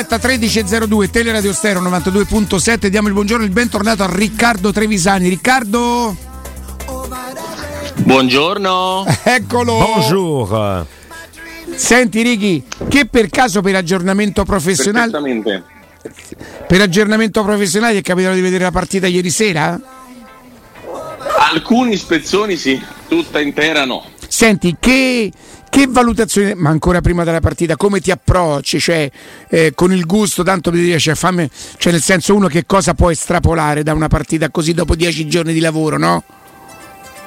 diretta 0.00 0.16
13.02 0.16 1.10
Teleradio 1.10 1.52
Stereo 1.52 1.82
92.7. 1.82 2.86
Diamo 2.86 3.08
il 3.08 3.14
buongiorno 3.14 3.44
e 3.44 3.46
il 3.46 3.52
bentornato 3.52 4.02
a 4.02 4.08
Riccardo 4.10 4.72
Trevisani. 4.72 5.28
Riccardo. 5.28 6.16
Buongiorno. 7.96 9.04
Eccolo. 9.22 9.76
Bonjour. 9.76 10.86
Senti 11.74 12.22
Ricky, 12.22 12.64
che 12.88 13.06
per 13.06 13.28
caso 13.28 13.60
per 13.60 13.76
aggiornamento 13.76 14.44
professionale 14.44 15.62
per 16.66 16.80
aggiornamento 16.80 17.42
professionale 17.44 17.92
ti 17.92 17.98
è 17.98 18.02
capitato 18.02 18.34
di 18.34 18.40
vedere 18.40 18.64
la 18.64 18.70
partita 18.70 19.06
ieri 19.06 19.28
sera? 19.28 19.78
Alcuni 21.52 21.96
spezzoni 21.96 22.56
sì, 22.56 22.82
tutta 23.06 23.40
intera 23.40 23.84
no. 23.84 24.04
Senti, 24.30 24.76
che, 24.78 25.32
che 25.68 25.86
valutazione, 25.88 26.54
ma 26.54 26.70
ancora 26.70 27.00
prima 27.00 27.24
della 27.24 27.40
partita, 27.40 27.74
come 27.74 27.98
ti 27.98 28.12
approcci? 28.12 28.78
Cioè, 28.78 29.10
eh, 29.48 29.72
con 29.74 29.92
il 29.92 30.06
gusto, 30.06 30.44
tanto 30.44 30.70
per 30.70 30.78
dire, 30.78 31.00
cioè, 31.00 31.16
fammi, 31.16 31.50
cioè, 31.78 31.90
nel 31.90 32.00
senso 32.00 32.36
uno 32.36 32.46
che 32.46 32.64
cosa 32.64 32.94
può 32.94 33.10
estrapolare 33.10 33.82
da 33.82 33.92
una 33.92 34.06
partita 34.06 34.48
così 34.48 34.72
dopo 34.72 34.94
dieci 34.94 35.26
giorni 35.26 35.52
di 35.52 35.58
lavoro, 35.58 35.98
no? 35.98 36.22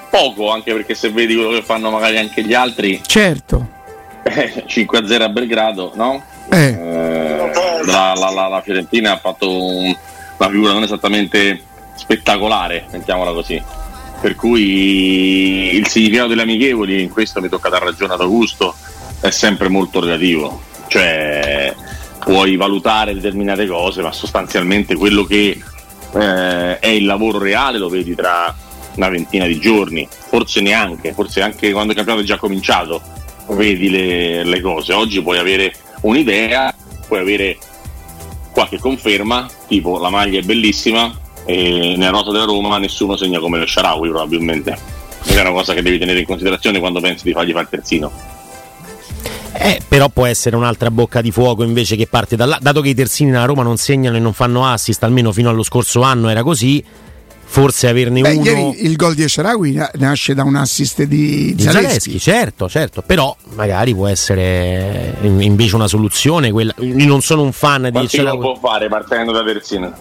Poco, 0.09 0.49
anche 0.49 0.71
perché 0.71 0.95
se 0.95 1.11
vedi 1.11 1.35
quello 1.35 1.51
che 1.51 1.61
fanno 1.61 1.91
magari 1.91 2.17
anche 2.17 2.41
gli 2.41 2.53
altri. 2.53 3.01
Certo. 3.05 3.67
Eh, 4.23 4.63
5-0 4.65 5.21
a 5.21 5.29
Belgrado, 5.29 5.91
no? 5.95 6.23
Eh. 6.49 6.67
Eh, 6.69 7.51
la, 7.85 8.13
la, 8.15 8.29
la, 8.29 8.47
la, 8.47 8.61
Fiorentina 8.61 9.11
ha 9.11 9.17
fatto 9.17 9.51
un, 9.51 9.93
una 10.37 10.49
figura 10.49 10.71
non 10.71 10.83
esattamente 10.83 11.61
spettacolare, 11.95 12.85
mettiamola 12.91 13.33
così. 13.33 13.61
Per 14.23 14.35
cui 14.35 15.75
il 15.75 15.85
significato 15.89 16.29
delle 16.29 16.43
amichevoli, 16.43 17.01
in 17.01 17.09
questo 17.09 17.41
mi 17.41 17.49
tocca 17.49 17.67
dar 17.67 17.83
ragione 17.83 18.13
ad 18.13 18.21
Augusto, 18.21 18.73
è 19.19 19.29
sempre 19.31 19.67
molto 19.67 19.99
relativo. 19.99 20.61
Cioè, 20.87 21.75
puoi 22.19 22.55
valutare 22.55 23.13
determinate 23.13 23.67
cose, 23.67 24.01
ma 24.01 24.13
sostanzialmente 24.13 24.95
quello 24.95 25.25
che 25.25 25.61
eh, 26.13 26.79
è 26.79 26.87
il 26.87 27.03
lavoro 27.03 27.37
reale 27.37 27.77
lo 27.77 27.89
vedi 27.89 28.15
tra 28.15 28.55
una 28.95 29.09
ventina 29.09 29.45
di 29.45 29.59
giorni, 29.59 30.07
forse 30.09 30.61
neanche, 30.61 31.11
forse 31.11 31.41
anche 31.41 31.73
quando 31.73 31.91
il 31.91 31.97
campionato 31.97 32.23
è 32.25 32.29
già 32.29 32.37
cominciato, 32.37 33.01
vedi 33.49 33.89
le, 33.89 34.45
le 34.45 34.61
cose. 34.61 34.93
Oggi 34.93 35.21
puoi 35.21 35.37
avere 35.37 35.75
un'idea, 35.99 36.73
puoi 37.05 37.19
avere 37.19 37.57
qualche 38.53 38.79
conferma, 38.79 39.49
tipo 39.67 39.99
la 39.99 40.09
maglia 40.09 40.39
è 40.39 40.43
bellissima 40.43 41.13
e 41.45 41.95
nella 41.97 42.11
nota 42.11 42.31
della 42.31 42.45
Roma 42.45 42.77
nessuno 42.77 43.15
segna 43.17 43.39
come 43.39 43.59
lo 43.59 43.65
Sharawi 43.65 44.09
probabilmente. 44.09 44.77
Questa 45.21 45.39
è 45.39 45.41
una 45.41 45.51
cosa 45.51 45.73
che 45.73 45.81
devi 45.81 45.97
tenere 45.97 46.19
in 46.19 46.25
considerazione 46.25 46.79
quando 46.79 46.99
pensi 46.99 47.23
di 47.23 47.31
fargli 47.31 47.51
fare 47.51 47.63
il 47.63 47.69
terzino. 47.69 48.11
Eh, 49.55 49.81
però 49.87 50.09
può 50.09 50.25
essere 50.25 50.55
un'altra 50.55 50.89
bocca 50.91 51.21
di 51.21 51.31
fuoco 51.31 51.63
invece 51.63 51.95
che 51.95 52.07
parte 52.07 52.35
da 52.35 52.45
là. 52.45 52.57
Dato 52.59 52.81
che 52.81 52.89
i 52.89 52.95
terzini 52.95 53.29
nella 53.31 53.45
Roma 53.45 53.63
non 53.63 53.77
segnano 53.77 54.17
e 54.17 54.19
non 54.19 54.33
fanno 54.33 54.65
assist, 54.65 55.03
almeno 55.03 55.31
fino 55.31 55.49
allo 55.49 55.63
scorso 55.63 56.01
anno 56.01 56.27
era 56.27 56.43
così, 56.43 56.83
forse 57.45 57.87
averne 57.87 58.21
Beh, 58.21 58.33
uno. 58.33 58.43
Ieri 58.43 58.85
il 58.85 58.95
gol 58.95 59.13
di 59.13 59.23
Esharawi 59.23 59.79
nasce 59.93 60.33
da 60.33 60.43
un 60.43 60.55
assist 60.55 61.03
di, 61.03 61.53
di 61.53 61.63
Zaleschi. 61.63 61.83
Zaleschi. 61.87 62.19
Certo, 62.19 62.67
certo, 62.67 63.03
però 63.03 63.33
magari 63.53 63.93
può 63.93 64.07
essere 64.07 65.15
invece 65.21 65.75
una 65.75 65.87
soluzione. 65.87 66.51
Quella... 66.51 66.73
Io 66.79 67.05
non 67.05 67.21
sono 67.21 67.43
un 67.43 67.51
fan 67.51 67.89
Quanti 67.91 67.99
di 67.99 68.05
Esharawi. 68.05 68.39
può 68.39 68.55
fare 68.55 68.89
partendo 68.89 69.31
da 69.31 69.43
terzino? 69.43 69.93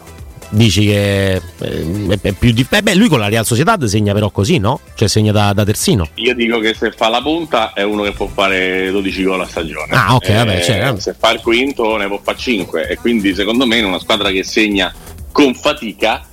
Dici 0.54 0.84
che 0.84 1.40
eh, 1.60 2.18
è 2.20 2.32
più 2.32 2.52
di... 2.52 2.66
Beh, 2.68 2.94
lui 2.94 3.08
con 3.08 3.18
la 3.18 3.28
Real 3.28 3.46
Sociedad 3.46 3.82
segna 3.84 4.12
però 4.12 4.28
così, 4.30 4.58
no? 4.58 4.80
Cioè 4.94 5.08
segna 5.08 5.32
da, 5.32 5.54
da 5.54 5.64
terzino. 5.64 6.10
Io 6.16 6.34
dico 6.34 6.58
che 6.58 6.74
se 6.74 6.92
fa 6.92 7.08
la 7.08 7.22
punta 7.22 7.72
è 7.72 7.82
uno 7.82 8.02
che 8.02 8.12
può 8.12 8.26
fare 8.26 8.90
12 8.90 9.24
gol 9.24 9.40
a 9.40 9.46
stagione. 9.46 9.94
Ah, 9.94 10.14
ok, 10.14 10.28
eh, 10.28 10.34
vabbè, 10.34 10.62
cioè, 10.62 10.94
Se 10.98 11.14
fa 11.18 11.30
il 11.30 11.40
quinto 11.40 11.96
ne 11.96 12.06
può 12.06 12.20
fare 12.22 12.36
5 12.36 12.86
e 12.86 12.96
quindi 12.96 13.34
secondo 13.34 13.66
me 13.66 13.78
in 13.78 13.86
una 13.86 13.98
squadra 13.98 14.30
che 14.30 14.44
segna 14.44 14.92
con 15.32 15.54
fatica 15.54 16.26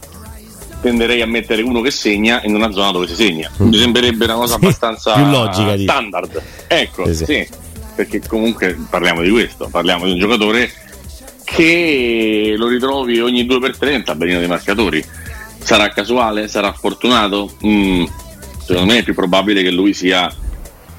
tenderei 0.82 1.22
a 1.22 1.26
mettere 1.26 1.62
uno 1.62 1.80
che 1.80 1.92
segna 1.92 2.42
in 2.44 2.56
una 2.56 2.72
zona 2.72 2.92
dove 2.92 3.08
si 3.08 3.16
segna. 3.16 3.50
Mi 3.58 3.78
sembrerebbe 3.78 4.26
una 4.26 4.36
cosa 4.36 4.56
abbastanza 4.56 5.14
più 5.14 5.30
logica, 5.30 5.78
standard. 5.78 6.42
Ecco, 6.68 7.14
sì, 7.14 7.24
sì. 7.24 7.48
perché 7.96 8.22
comunque 8.28 8.78
parliamo 8.90 9.22
di 9.22 9.30
questo, 9.30 9.70
parliamo 9.72 10.04
di 10.04 10.12
un 10.12 10.20
giocatore 10.20 10.70
che 11.52 12.54
lo 12.58 12.68
ritrovi 12.68 13.20
ogni 13.20 13.46
2 13.46 13.60
per 13.60 13.78
3 13.78 13.92
nel 13.92 14.04
tabellino 14.04 14.40
dei 14.40 14.48
marcatori. 14.48 15.04
Sarà 15.58 15.90
casuale? 15.90 16.48
Sarà 16.48 16.72
fortunato? 16.74 17.56
Mm, 17.66 18.06
secondo 18.66 18.92
me 18.92 19.00
è 19.00 19.04
più 19.04 19.14
probabile 19.14 19.62
che 19.62 19.72
lui 19.72 19.94
sia 19.94 20.34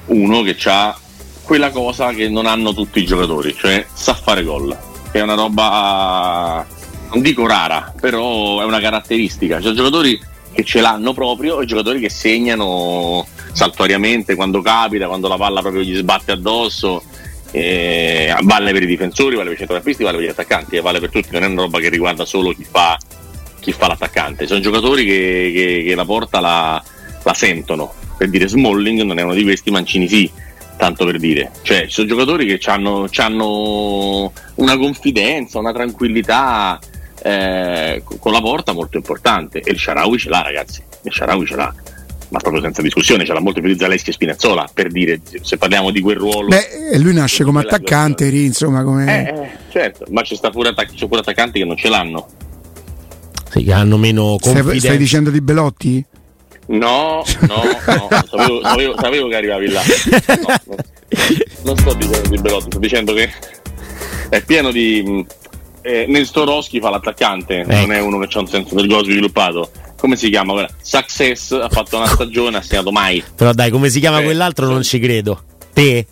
uno 0.07 0.41
che 0.41 0.57
ha 0.65 0.97
quella 1.43 1.71
cosa 1.71 2.11
che 2.13 2.29
non 2.29 2.45
hanno 2.45 2.73
tutti 2.73 2.99
i 2.99 3.05
giocatori, 3.05 3.55
cioè 3.57 3.85
sa 3.93 4.13
fare 4.13 4.43
gol, 4.43 4.77
è 5.11 5.19
una 5.19 5.33
roba 5.33 6.65
non 7.11 7.21
dico 7.21 7.45
rara, 7.45 7.93
però 7.99 8.61
è 8.61 8.65
una 8.65 8.79
caratteristica. 8.79 9.59
C'è 9.59 9.71
giocatori 9.71 10.19
che 10.53 10.63
ce 10.63 10.81
l'hanno 10.81 11.13
proprio 11.13 11.61
e 11.61 11.65
giocatori 11.65 11.99
che 11.99 12.09
segnano 12.09 13.25
saltuariamente 13.51 14.35
quando 14.35 14.61
capita, 14.61 15.07
quando 15.07 15.27
la 15.27 15.37
palla 15.37 15.61
proprio 15.61 15.83
gli 15.83 15.95
sbatte 15.95 16.31
addosso. 16.31 17.03
Eh, 17.51 18.33
vale 18.43 18.71
per 18.71 18.83
i 18.83 18.85
difensori, 18.85 19.35
vale 19.35 19.49
per 19.49 19.55
i 19.55 19.57
centrocampisti, 19.57 20.03
vale 20.03 20.17
per 20.17 20.25
gli 20.25 20.29
attaccanti, 20.29 20.75
e 20.77 20.81
vale 20.81 20.99
per 20.99 21.09
tutti, 21.09 21.27
non 21.31 21.43
è 21.43 21.47
una 21.47 21.61
roba 21.63 21.79
che 21.79 21.89
riguarda 21.89 22.23
solo 22.25 22.51
chi 22.51 22.63
fa, 22.69 22.97
chi 23.59 23.71
fa 23.71 23.87
l'attaccante. 23.87 24.47
Sono 24.47 24.59
giocatori 24.61 25.05
che, 25.05 25.51
che- 25.53 25.83
che 25.85 25.95
la 25.95 26.05
porta 26.05 26.39
la, 26.39 26.83
la 27.23 27.33
sentono. 27.33 27.93
Per 28.17 28.29
dire 28.29 28.47
Smalling 28.47 29.01
non 29.01 29.17
è 29.19 29.23
uno 29.23 29.33
di 29.33 29.43
questi, 29.43 29.71
Mancini 29.71 30.07
sì, 30.07 30.31
tanto 30.77 31.05
per 31.05 31.17
dire. 31.17 31.51
Cioè, 31.63 31.85
ci 31.85 31.91
sono 31.91 32.07
giocatori 32.07 32.45
che 32.45 32.59
hanno 32.69 33.09
una 34.55 34.77
confidenza, 34.77 35.59
una 35.59 35.73
tranquillità 35.73 36.79
eh, 37.23 38.01
con 38.19 38.31
la 38.31 38.41
porta 38.41 38.73
molto 38.73 38.97
importante. 38.97 39.59
E 39.61 39.71
il 39.71 39.79
Sharawi 39.79 40.17
ce 40.17 40.29
l'ha, 40.29 40.41
ragazzi. 40.41 40.81
Il 41.03 41.11
Sharawi 41.11 41.45
ce 41.45 41.55
l'ha. 41.55 41.73
Ma 42.31 42.39
proprio 42.39 42.61
senza 42.61 42.81
discussione, 42.81 43.25
ce 43.25 43.33
l'ha 43.33 43.41
molto 43.41 43.59
più 43.59 43.69
di 43.71 43.77
Zaleschi 43.77 44.09
e 44.09 44.13
Spinazzola, 44.13 44.69
per 44.73 44.89
dire, 44.89 45.19
se 45.41 45.57
parliamo 45.57 45.91
di 45.91 45.99
quel 45.99 46.15
ruolo. 46.15 46.47
Beh, 46.47 46.89
e 46.93 46.97
lui 46.97 47.13
nasce 47.13 47.43
come 47.43 47.59
attaccante, 47.59 48.29
Ri, 48.29 48.45
insomma, 48.45 48.83
come... 48.83 49.05
Eh, 49.05 49.33
eh, 49.41 49.49
certo, 49.69 50.05
ma 50.11 50.21
ci 50.21 50.37
sta 50.37 50.49
pure, 50.49 50.69
attac- 50.69 50.93
sono 50.95 51.07
pure 51.09 51.19
attaccanti 51.19 51.59
che 51.59 51.65
non 51.65 51.75
ce 51.75 51.89
l'hanno. 51.89 52.27
Sì, 53.49 53.63
che 53.65 53.73
hanno 53.73 53.97
meno 53.97 54.37
stai, 54.39 54.53
confidenza. 54.53 54.85
stai 54.87 54.97
dicendo 54.97 55.29
di 55.29 55.41
Belotti? 55.41 56.05
No, 56.67 57.21
no, 57.41 57.47
no, 57.47 58.07
sapevo, 58.25 58.61
sapevo- 58.61 58.95
sapevo 58.97 59.27
che 59.27 59.35
arrivavi 59.35 59.67
là. 59.69 59.81
No, 60.41 60.55
no. 60.67 60.75
non 61.63 61.77
sto 61.77 61.93
dicendo 61.95 62.29
di 62.29 62.37
Belotti, 62.37 62.65
sto 62.69 62.79
dicendo 62.79 63.13
che 63.13 63.29
è 64.29 64.41
pieno 64.43 64.71
di. 64.71 65.03
mh, 65.05 65.25
Eh, 65.83 66.05
Nestorowski 66.07 66.79
fa 66.79 66.91
l'attaccante, 66.91 67.63
non 67.65 67.71
Ecco. 67.71 67.91
è 67.91 67.99
uno 67.99 68.19
che 68.19 68.37
ha 68.37 68.39
un 68.39 68.47
senso 68.47 68.75
del 68.75 68.87
gol 68.87 69.03
sviluppato. 69.03 69.69
Come 70.01 70.15
si 70.15 70.29
chiama? 70.31 70.67
Success 70.81 71.51
ha 71.51 71.69
fatto 71.69 71.97
una 71.97 72.07
stagione, 72.07 72.57
ha 72.57 72.61
segnato 72.63 72.91
mai. 72.91 73.23
Però 73.35 73.51
dai, 73.53 73.69
come 73.69 73.87
si 73.89 73.99
chiama 73.99 74.19
Eh, 74.19 74.23
quell'altro 74.23 74.65
non 74.65 74.81
ci 74.81 74.97
credo. 74.97 75.43
Te? 75.71 76.07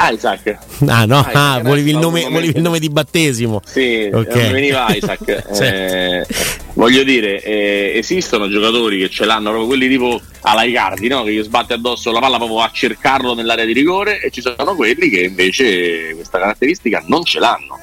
Isaac. 0.00 0.58
Ah 0.88 1.04
no, 1.04 1.18
Ah, 1.18 1.22
ah, 1.26 1.30
Isaac, 1.30 1.62
volevi, 1.62 1.90
il 1.90 1.98
nome, 1.98 2.24
volevi 2.28 2.56
il 2.56 2.60
nome 2.60 2.80
di 2.80 2.90
battesimo. 2.90 3.62
Sì, 3.64 4.10
Ok. 4.12 4.34
non 4.34 4.46
mi 4.46 4.52
veniva 4.52 4.92
Isaac. 4.92 5.42
Eh, 5.62 6.26
voglio 6.72 7.04
dire, 7.04 7.40
eh, 7.40 7.92
esistono 7.94 8.48
giocatori 8.48 8.98
che 8.98 9.08
ce 9.08 9.24
l'hanno 9.24 9.50
proprio 9.50 9.68
quelli 9.68 9.88
tipo 9.88 10.20
alla 10.40 10.64
Icardi, 10.64 11.06
no? 11.06 11.22
che 11.22 11.32
gli 11.34 11.42
sbatte 11.44 11.74
addosso 11.74 12.10
la 12.10 12.18
palla 12.18 12.38
proprio 12.38 12.58
a 12.62 12.70
cercarlo 12.72 13.34
nell'area 13.34 13.64
di 13.64 13.72
rigore 13.72 14.20
e 14.20 14.30
ci 14.30 14.40
sono 14.40 14.74
quelli 14.74 15.08
che 15.08 15.20
invece 15.20 16.14
questa 16.16 16.40
caratteristica 16.40 17.00
non 17.06 17.22
ce 17.22 17.38
l'hanno. 17.38 17.78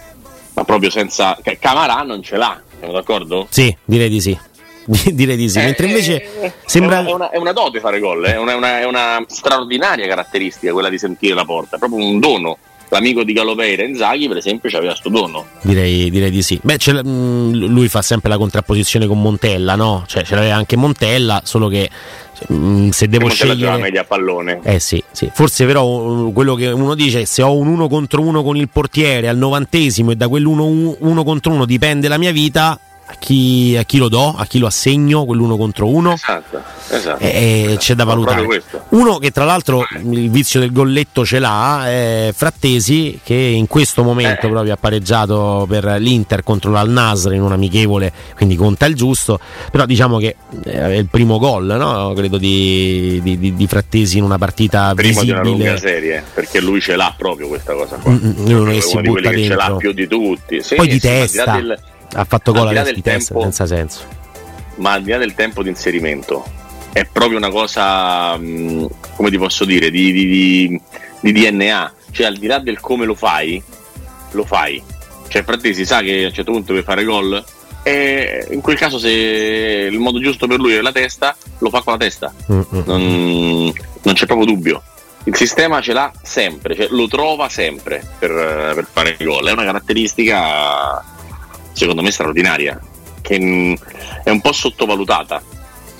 Ma 0.55 0.65
proprio 0.65 0.89
senza... 0.89 1.37
che 1.41 1.57
Camarà 1.57 2.01
non 2.01 2.21
ce 2.21 2.35
l'ha, 2.35 2.61
siamo 2.79 2.91
d'accordo? 2.91 3.47
Sì, 3.49 3.73
direi 3.85 4.09
di 4.09 4.19
sì. 4.19 4.37
direi 5.13 5.35
di 5.37 5.49
sì. 5.49 5.59
Eh, 5.59 5.63
Mentre 5.63 5.87
invece 5.87 6.41
eh, 6.41 6.51
sembra... 6.65 7.05
È 7.05 7.11
una, 7.11 7.29
è 7.29 7.37
una- 7.37 7.51
dote 7.53 7.79
fare 7.79 7.99
gol, 7.99 8.25
eh, 8.25 8.33
è 8.33 8.37
una, 8.37 8.51
è 8.53 8.55
una- 8.55 8.79
è 8.79 8.85
una 8.85 9.23
straordinaria 9.27 10.07
caratteristica 10.07 10.71
quella 10.71 10.89
di 10.89 10.97
sentire 10.97 11.33
la 11.33 11.45
porta, 11.45 11.75
è 11.75 11.79
proprio 11.79 12.03
un 12.05 12.19
dono. 12.19 12.57
L'amico 12.93 13.23
di 13.23 13.31
Galopeira, 13.31 13.83
Inzaghi, 13.83 14.27
per 14.27 14.35
esempio, 14.35 14.69
aveva 14.77 14.93
sto 14.95 15.07
dono. 15.07 15.45
Direi, 15.61 16.09
direi 16.09 16.29
di 16.29 16.41
sì. 16.41 16.59
Beh, 16.61 16.75
mh, 17.01 17.67
lui 17.67 17.87
fa 17.87 18.01
sempre 18.01 18.29
la 18.29 18.37
contrapposizione 18.37 19.07
con 19.07 19.21
Montella, 19.21 19.75
no? 19.75 20.03
Cioè, 20.07 20.23
ce 20.23 20.35
l'aveva 20.35 20.55
anche 20.55 20.75
Montella, 20.75 21.41
solo 21.45 21.69
che 21.69 21.89
mh, 22.49 22.89
se 22.89 23.07
devo 23.07 23.27
Montella 23.27 23.53
scegliere. 23.53 23.77
meglio 23.77 24.01
a 24.01 24.03
pallone. 24.03 24.59
Eh 24.63 24.81
sì, 24.81 25.01
sì, 25.09 25.31
forse 25.33 25.65
però 25.65 25.85
uh, 25.85 26.33
quello 26.33 26.53
che 26.55 26.67
uno 26.67 26.93
dice, 26.93 27.25
se 27.25 27.41
ho 27.41 27.55
un 27.55 27.67
uno 27.67 27.87
contro 27.87 28.21
uno 28.23 28.43
con 28.43 28.57
il 28.57 28.67
portiere 28.67 29.29
al 29.29 29.37
novantesimo 29.37 30.11
e 30.11 30.15
da 30.17 30.27
quell'uno 30.27 30.65
uno 30.99 31.23
contro 31.23 31.53
uno 31.53 31.63
dipende 31.63 32.09
la 32.09 32.17
mia 32.17 32.33
vita, 32.33 32.77
a 33.11 33.15
chi, 33.19 33.75
a 33.77 33.83
chi, 33.83 33.97
lo 33.97 34.07
do, 34.07 34.33
a 34.35 34.45
chi 34.45 34.57
lo 34.57 34.67
assegno, 34.67 35.25
quell'uno 35.25 35.57
contro 35.57 35.87
uno. 35.87 36.13
Esatto, 36.13 36.61
esatto. 36.89 37.21
E, 37.21 37.63
esatto. 37.63 37.77
c'è 37.77 37.93
da 37.93 38.03
valutare. 38.05 38.63
Uno 38.89 39.17
che 39.17 39.31
tra 39.31 39.43
l'altro 39.43 39.85
il 40.01 40.29
vizio 40.29 40.61
del 40.61 40.71
golletto 40.71 41.25
ce 41.25 41.39
l'ha, 41.39 41.87
è 41.87 42.31
Frattesi, 42.33 43.19
che 43.21 43.35
in 43.35 43.67
questo 43.67 44.03
momento 44.03 44.45
eh. 44.45 44.49
proprio 44.49 44.73
ha 44.73 44.77
pareggiato 44.77 45.65
per 45.67 45.83
l'Inter 45.99 46.43
contro 46.43 46.71
l'Al 46.71 46.89
Nasr 46.89 47.33
in 47.33 47.41
un 47.41 47.51
amichevole, 47.51 48.13
quindi 48.35 48.55
conta 48.55 48.85
il 48.85 48.95
giusto. 48.95 49.39
Però 49.69 49.85
diciamo 49.85 50.17
che 50.17 50.37
è 50.63 50.93
il 50.93 51.07
primo 51.07 51.37
gol, 51.37 51.65
no? 51.65 52.13
credo, 52.15 52.37
di, 52.37 53.19
di, 53.21 53.55
di, 53.55 53.67
Frattesi 53.67 54.19
in 54.19 54.23
una 54.23 54.37
partita 54.37 54.93
primo 54.95 55.19
visibile. 55.19 55.41
di 55.41 55.49
una 55.49 55.57
lunga 55.57 55.77
serie, 55.77 56.23
perché 56.33 56.61
lui 56.61 56.79
ce 56.79 56.95
l'ha 56.95 57.13
proprio 57.17 57.49
questa 57.49 57.73
cosa 57.73 57.97
qua. 57.97 58.11
Mm, 58.11 58.45
uno 58.47 58.71
che 58.71 58.81
si 58.81 58.99
butta 59.01 59.29
dentro. 59.29 59.43
ce 59.43 59.55
l'ha 59.55 59.75
più 59.75 59.91
di 59.91 60.07
tutti. 60.07 60.61
Sì, 60.63 60.75
Poi 60.75 60.87
di 60.87 60.93
sì, 60.93 60.99
testa. 60.99 61.55
Del, 61.55 61.79
ha 62.13 62.25
fatto 62.25 62.51
gol 62.51 62.67
adesso 62.67 62.93
di 62.93 63.01
testa 63.01 63.39
senza 63.39 63.65
senso. 63.65 64.19
Ma 64.75 64.93
al 64.93 65.03
di 65.03 65.11
là 65.11 65.17
del 65.17 65.33
tempo 65.33 65.63
di 65.63 65.69
inserimento, 65.69 66.43
è 66.91 67.05
proprio 67.05 67.37
una 67.37 67.49
cosa, 67.49 68.37
mm, 68.37 68.85
come 69.15 69.29
ti 69.29 69.37
posso 69.37 69.65
dire, 69.65 69.89
di, 69.89 70.11
di, 70.11 70.25
di, 70.27 70.81
di 71.19 71.31
DNA. 71.31 71.93
Cioè, 72.11 72.25
al 72.25 72.37
di 72.37 72.47
là 72.47 72.59
del 72.59 72.79
come 72.79 73.05
lo 73.05 73.15
fai, 73.15 73.61
lo 74.31 74.43
fai. 74.43 74.81
Cioè, 75.27 75.43
Frattesi 75.43 75.85
sa 75.85 76.01
che 76.01 76.23
a 76.23 76.27
un 76.27 76.33
certo 76.33 76.51
punto 76.51 76.73
deve 76.73 76.83
fare 76.83 77.03
gol 77.03 77.43
e 77.83 78.47
in 78.51 78.61
quel 78.61 78.77
caso 78.77 78.99
se 78.99 79.09
il 79.09 79.97
modo 79.97 80.19
giusto 80.19 80.45
per 80.45 80.59
lui 80.59 80.73
è 80.73 80.81
la 80.81 80.91
testa, 80.91 81.35
lo 81.59 81.69
fa 81.69 81.81
con 81.81 81.93
la 81.93 81.99
testa. 81.99 82.33
Mm-hmm. 82.51 82.83
Non, 82.85 83.73
non, 84.03 84.13
c'è 84.13 84.25
proprio 84.25 84.45
dubbio. 84.45 84.83
Il 85.23 85.35
sistema 85.35 85.81
ce 85.81 85.93
l'ha 85.93 86.11
sempre, 86.21 86.75
cioè 86.75 86.87
lo 86.89 87.07
trova 87.07 87.47
sempre 87.47 88.05
per, 88.19 88.29
per 88.75 88.87
fare 88.91 89.17
gol. 89.19 89.47
È 89.47 89.51
una 89.51 89.63
caratteristica 89.63 91.03
secondo 91.73 92.01
me 92.01 92.11
straordinaria, 92.11 92.79
che 93.21 93.39
mm, 93.39 93.73
è 94.23 94.29
un 94.29 94.41
po' 94.41 94.51
sottovalutata. 94.51 95.41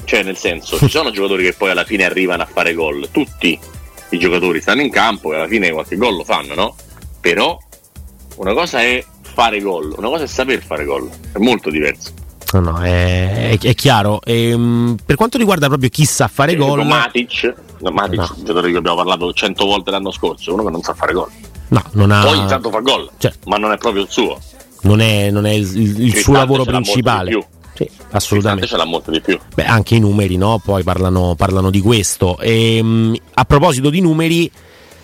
Cioè, 0.04 0.24
nel 0.24 0.38
senso, 0.38 0.78
ci 0.78 0.90
sono 0.90 1.12
giocatori 1.12 1.44
che 1.44 1.54
poi 1.54 1.72
alla 1.72 1.86
fine 1.86 2.04
arrivano 2.04 2.44
a 2.44 2.48
fare 2.52 2.74
gol. 2.74 3.10
Tutti 3.12 3.58
i 4.10 4.20
giocatori 4.20 4.62
stanno 4.62 4.82
in 4.82 4.90
campo 4.90 5.34
e 5.34 5.38
alla 5.38 5.48
fine 5.48 5.72
qualche 5.72 5.96
gol 5.96 6.18
lo 6.18 6.24
fanno, 6.24 6.54
no? 6.54 6.76
Però 7.20 7.58
una 8.36 8.54
cosa 8.54 8.82
è 8.82 9.04
fare 9.22 9.62
gol, 9.62 9.94
una 9.98 10.10
cosa 10.10 10.24
è 10.24 10.28
saper 10.28 10.62
fare 10.62 10.84
gol, 10.84 11.10
è 11.32 11.38
molto 11.38 11.70
diverso. 11.70 12.12
No, 12.54 12.60
no, 12.60 12.82
è, 12.82 13.52
è, 13.52 13.58
è 13.58 13.76
chiaro. 13.76 14.20
E, 14.24 14.52
um, 14.54 14.98
per 15.06 15.16
quanto 15.16 15.38
riguarda 15.38 15.68
proprio 15.68 15.90
chi 15.90 16.04
sa 16.04 16.28
fare 16.28 16.56
gol, 16.56 16.86
Matic, 16.86 17.56
no, 17.80 17.92
Matic 17.92 18.20
no. 18.20 18.24
un 18.24 18.40
giocatore 18.40 18.66
di 18.66 18.70
cui 18.70 18.80
abbiamo 18.80 18.98
parlato 18.98 19.32
cento 19.32 19.66
volte 19.66 19.92
l'anno 19.92 20.12
scorso, 20.12 20.54
uno 20.54 20.64
che 20.66 20.72
non 20.72 20.82
sa 20.82 20.94
fare 20.94 21.14
gol. 21.14 21.30
No, 21.70 21.82
non 21.92 22.12
ha... 22.12 22.24
Poi 22.24 22.38
intanto 22.38 22.70
fa 22.70 22.80
gol, 22.82 23.10
cioè. 23.18 23.32
ma 23.46 23.56
non 23.56 23.72
è 23.72 23.78
proprio 23.78 24.02
il 24.02 24.10
suo 24.10 24.38
non 24.82 25.00
è, 25.00 25.30
non 25.32 25.46
è 25.46 25.52
il, 25.52 26.02
il 26.02 26.16
suo 26.16 26.34
lavoro 26.34 26.64
principale. 26.64 27.48
Sì, 27.74 27.90
assolutamente. 28.12 28.68
Ce 28.68 28.78
l'ha 28.78 28.86
molto 28.86 29.12
di 29.12 29.22
più. 29.22 29.40
Beh, 29.54 29.66
anche 29.66 29.96
i 29.96 30.00
numeri, 30.00 30.38
no? 30.38 30.62
Poi 30.64 30.84
parlano, 30.84 31.36
parlano 31.36 31.70
di 31.70 31.82
questo. 31.82 32.38
E, 32.40 32.78
ehm, 32.78 33.16
a 33.34 33.46
proposito 33.46 33.90
di 33.90 34.02
numeri, 34.02 34.52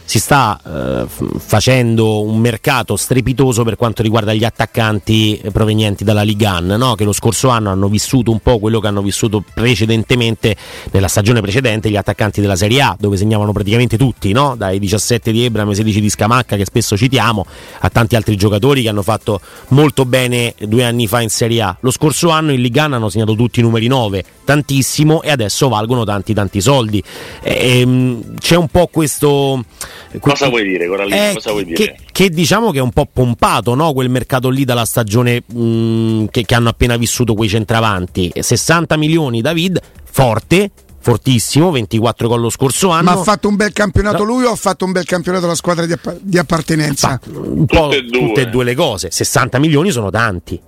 si 0.07 0.19
sta 0.19 0.57
eh, 0.65 1.05
facendo 1.37 2.21
un 2.21 2.39
mercato 2.39 2.95
strepitoso 2.95 3.65
per 3.65 3.75
quanto 3.75 4.01
riguarda 4.01 4.33
gli 4.33 4.45
attaccanti 4.45 5.41
provenienti 5.51 6.05
dalla 6.05 6.21
Ligan, 6.21 6.65
no? 6.65 6.95
che 6.95 7.03
lo 7.03 7.11
scorso 7.11 7.49
anno 7.49 7.71
hanno 7.71 7.89
vissuto 7.89 8.31
un 8.31 8.39
po' 8.39 8.57
quello 8.57 8.79
che 8.79 8.87
hanno 8.87 9.01
vissuto 9.01 9.43
precedentemente 9.53 10.55
nella 10.91 11.09
stagione 11.09 11.41
precedente 11.41 11.89
gli 11.89 11.97
attaccanti 11.97 12.39
della 12.39 12.55
Serie 12.55 12.81
A, 12.83 12.95
dove 12.97 13.17
segnavano 13.17 13.51
praticamente 13.51 13.97
tutti, 13.97 14.31
no? 14.31 14.55
dai 14.55 14.79
17 14.79 15.29
di 15.29 15.43
Ebram 15.43 15.67
ai 15.67 15.75
16 15.75 15.99
di 15.99 16.09
Scamacca 16.09 16.55
che 16.55 16.63
spesso 16.63 16.95
citiamo, 16.95 17.45
a 17.79 17.89
tanti 17.89 18.15
altri 18.15 18.37
giocatori 18.37 18.83
che 18.83 18.87
hanno 18.87 19.03
fatto 19.03 19.41
molto 19.69 20.05
bene 20.05 20.55
due 20.57 20.85
anni 20.85 21.07
fa 21.07 21.19
in 21.19 21.29
Serie 21.29 21.61
A. 21.61 21.77
Lo 21.81 21.91
scorso 21.91 22.29
anno 22.29 22.53
in 22.53 22.61
Ligan 22.61 22.93
hanno 22.93 23.09
segnato 23.09 23.35
tutti 23.35 23.59
i 23.59 23.63
numeri 23.63 23.87
9, 23.87 24.23
tantissimo 24.45 25.21
e 25.21 25.31
adesso 25.31 25.67
valgono 25.67 26.05
tanti 26.05 26.33
tanti 26.33 26.61
soldi. 26.61 27.03
E, 27.41 27.79
ehm, 27.81 28.35
c'è 28.39 28.55
un 28.55 28.69
po' 28.69 28.87
questo 28.87 29.65
Cosa 30.19 30.49
vuoi 30.49 30.63
dire, 30.63 30.87
Corallino? 30.87 31.15
Eh, 31.15 31.33
cosa 31.33 31.51
vuoi 31.51 31.65
dire? 31.65 31.75
Che, 31.75 31.97
che, 32.11 32.29
diciamo 32.29 32.71
che 32.71 32.79
è 32.79 32.81
un 32.81 32.91
po' 32.91 33.07
pompato 33.11 33.75
no? 33.75 33.93
quel 33.93 34.09
mercato 34.09 34.49
lì 34.49 34.65
dalla 34.65 34.85
stagione 34.85 35.43
mh, 35.45 35.61
mm, 35.61 36.25
che, 36.27 36.43
che, 36.43 36.55
hanno 36.55 36.69
appena 36.69 36.97
vissuto 36.97 37.33
quei 37.33 37.49
centravanti. 37.49 38.31
60 38.37 38.97
milioni 38.97 39.41
David, 39.41 39.81
forte. 40.09 40.71
Fortissimo, 40.99 41.71
24 41.71 42.27
gol 42.27 42.41
lo 42.41 42.49
scorso 42.49 42.89
anno. 42.89 43.03
Ma 43.03 43.11
ha 43.13 43.23
fatto 43.23 43.47
un 43.47 43.55
bel 43.55 43.71
campionato 43.71 44.25
lui 44.25 44.43
o 44.43 44.51
ha 44.51 44.55
fatto 44.57 44.83
un 44.83 44.91
bel 44.91 45.05
campionato 45.05 45.47
la 45.47 45.55
squadra 45.55 45.85
di, 45.85 45.93
app- 45.93 46.17
di 46.19 46.37
appartenenza? 46.37 47.17
Un 47.27 47.65
po' 47.65 47.83
tutte 47.83 47.97
e, 47.97 48.01
due. 48.01 48.19
tutte 48.19 48.41
e 48.41 48.45
due 48.47 48.63
le 48.65 48.75
cose. 48.75 49.09
60 49.09 49.57
milioni 49.57 49.91
sono 49.91 50.09
tanti 50.09 50.59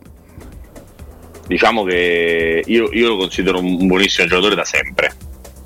diciamo 1.49 1.83
che 1.83 2.63
io, 2.63 2.89
io, 2.93 3.07
lo 3.07 3.17
considero 3.17 3.57
un 3.57 3.87
buonissimo 3.87 4.27
giocatore 4.27 4.53
da 4.53 4.63
sempre 4.63 5.11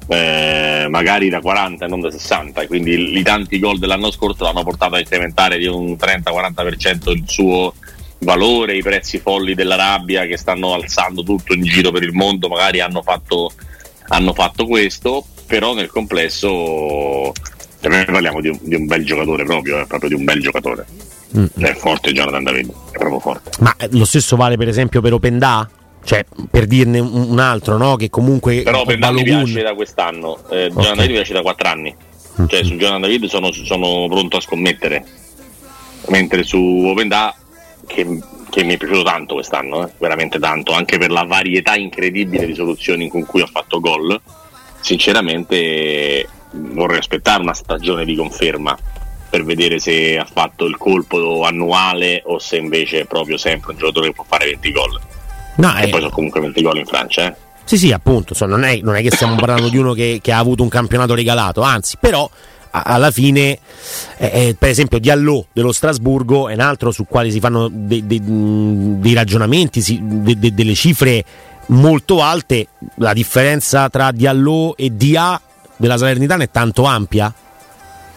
eh, 0.08 0.88
magari 0.90 1.30
da 1.30 1.40
40 1.40 1.86
e 1.86 1.88
non 1.88 2.02
da 2.02 2.12
60 2.12 2.68
quindi 2.68 3.18
i 3.18 3.24
tanti 3.24 3.60
gol 3.60 3.80
dell'anno 3.80 4.12
scorso 4.12 4.44
l'hanno 4.44 4.64
portato 4.64 4.96
a 4.96 5.00
incrementare 5.00 5.58
di 5.58 5.66
un 5.66 5.94
30-40% 5.94 7.12
il 7.12 7.24
suo 7.26 7.74
valore, 8.20 8.76
i 8.76 8.82
prezzi 8.82 9.20
folli 9.20 9.54
dell'Arabia 9.54 10.26
che 10.26 10.38
stanno 10.38 10.74
alzando 10.74 11.24
tutto 11.24 11.54
in 11.54 11.64
giro 11.64 11.92
per 11.92 12.04
il 12.04 12.14
mondo 12.14 12.48
magari 12.48 12.80
hanno 12.80 13.02
fatto, 13.02 13.52
hanno 14.08 14.34
fatto 14.34 14.66
questo 14.66 15.26
però 15.46 15.74
nel 15.74 15.90
complesso 15.90 17.32
me 17.82 18.06
parliamo 18.06 18.40
di 18.40 18.48
un, 18.48 18.58
di 18.62 18.76
un 18.76 18.86
bel 18.86 19.04
giocatore 19.06 19.44
proprio, 19.44 19.82
eh, 19.82 19.86
proprio 19.86 20.10
di 20.10 20.16
un 20.16 20.24
bel 20.24 20.40
giocatore 20.40 20.86
mm. 21.38 21.46
cioè, 21.60 21.72
è 21.72 21.76
forte 21.76 22.14
Jonathan 22.14 22.44
David 22.44 22.72
è 22.92 22.98
proprio 22.98 23.20
forte 23.20 23.52
ma 23.60 23.76
lo 23.92 24.06
stesso 24.06 24.36
vale 24.38 24.56
per 24.58 24.70
esempio 24.70 25.02
per 25.02 25.14
Openda? 25.14 25.70
Cioè 26.04 26.26
per 26.50 26.66
dirne 26.66 27.00
un 27.00 27.40
altro 27.40 27.78
no? 27.78 27.96
che 27.96 28.10
comunque 28.10 28.62
però 28.62 28.84
per 28.84 29.00
mi 29.12 29.24
piace 29.24 29.62
da 29.62 29.74
quest'anno 29.74 30.38
eh, 30.50 30.70
okay. 30.74 30.96
David 30.96 31.12
piace 31.12 31.34
da 31.34 31.42
4 31.42 31.68
anni 31.68 31.96
mm-hmm. 31.96 32.48
cioè 32.48 32.64
su 32.64 32.76
Jonathan 32.76 33.02
David 33.02 33.26
sono, 33.26 33.52
sono, 33.52 34.08
pronto 34.10 34.38
a 34.38 34.42
scommettere 34.42 35.06
mentre 36.08 36.44
su 36.44 36.58
Openda 36.58 37.34
che, 37.88 38.20
che, 38.50 38.64
mi 38.64 38.74
è 38.74 38.78
piaciuto 38.78 39.04
tanto 39.04 39.36
quest'anno 39.36 39.88
eh? 39.88 39.92
veramente 39.98 40.40
tanto 40.40 40.74
anche 40.74 40.98
per 40.98 41.10
la 41.10 41.24
varietà 41.24 41.76
incredibile 41.76 42.45
di 42.45 42.54
soluzioni 42.54 43.07
con 43.07 43.26
cui 43.26 43.42
ha 43.42 43.48
fatto 43.48 43.80
gol 43.80 44.19
sinceramente 44.81 46.28
vorrei 46.52 47.00
aspettare 47.00 47.42
una 47.42 47.54
stagione 47.54 48.04
di 48.04 48.16
conferma 48.16 48.78
per 49.30 49.45
vedere 49.45 49.80
se 49.80 50.18
ha 50.18 50.26
fatto 50.26 50.66
il 50.66 50.78
colpo 50.78 51.44
annuale 51.44 52.22
o 52.26 52.38
se 52.38 52.57
invece 52.57 53.02
è 53.02 53.06
proprio 53.06 53.38
sempre 53.38 53.72
un 53.72 53.80
giocatore 53.80 54.07
che 54.07 54.14
può 54.14 54.26
fare 54.28 54.45
20 54.45 54.72
gol 54.72 55.02
No, 55.56 55.78
e 55.78 55.83
eh, 55.86 55.90
poi 55.90 56.00
sono 56.00 56.12
comunque 56.12 56.40
20 56.42 56.62
gol 56.62 56.78
in 56.78 56.86
Francia. 56.86 57.28
Eh? 57.28 57.36
Sì, 57.64 57.78
sì, 57.78 57.92
appunto. 57.92 58.33
Cioè, 58.33 58.48
non, 58.48 58.64
è, 58.64 58.80
non, 58.81 58.95
è, 58.95 59.02
che 59.02 59.12
stiamo 59.12 59.36
parlando 59.36 59.69
di 59.69 59.78
uno 59.78 59.94
che, 59.94 60.19
che, 60.22 60.31
ha 60.31 60.38
avuto 60.38 60.64
un 60.64 60.69
campionato 60.69 61.14
regalato, 61.14 61.62
anzi, 61.62 61.98
però 62.00 62.30
a, 62.72 62.81
alla 62.81 63.12
fine, 63.12 63.60
eh, 64.18 64.48
eh, 64.48 64.56
per 64.57 64.69
esempio, 64.69 65.00
Diallo 65.00 65.48
dello 65.54 65.72
Strasburgo 65.72 66.50
è 66.50 66.54
un 66.54 66.60
altro 66.60 66.92
su 66.92 67.06
quale 67.07 67.30
si 67.30 67.40
fanno 67.40 67.69
dei, 67.72 68.06
dei, 68.06 68.22
dei 68.24 69.14
ragionamenti, 69.14 69.81
si, 69.81 70.00
de, 70.02 70.38
de, 70.38 70.54
delle 70.54 70.74
cifre 70.76 71.24
molto 71.68 72.22
alte. 72.22 72.68
La 72.95 73.14
differenza 73.14 73.90
tra 73.90 74.12
Diallo 74.12 74.76
e 74.76 74.95
Dia 74.95 75.40
della 75.78 75.98
Salernitana 75.98 76.44
è 76.44 76.50
tanto 76.50 76.83
ampia? 76.83 77.33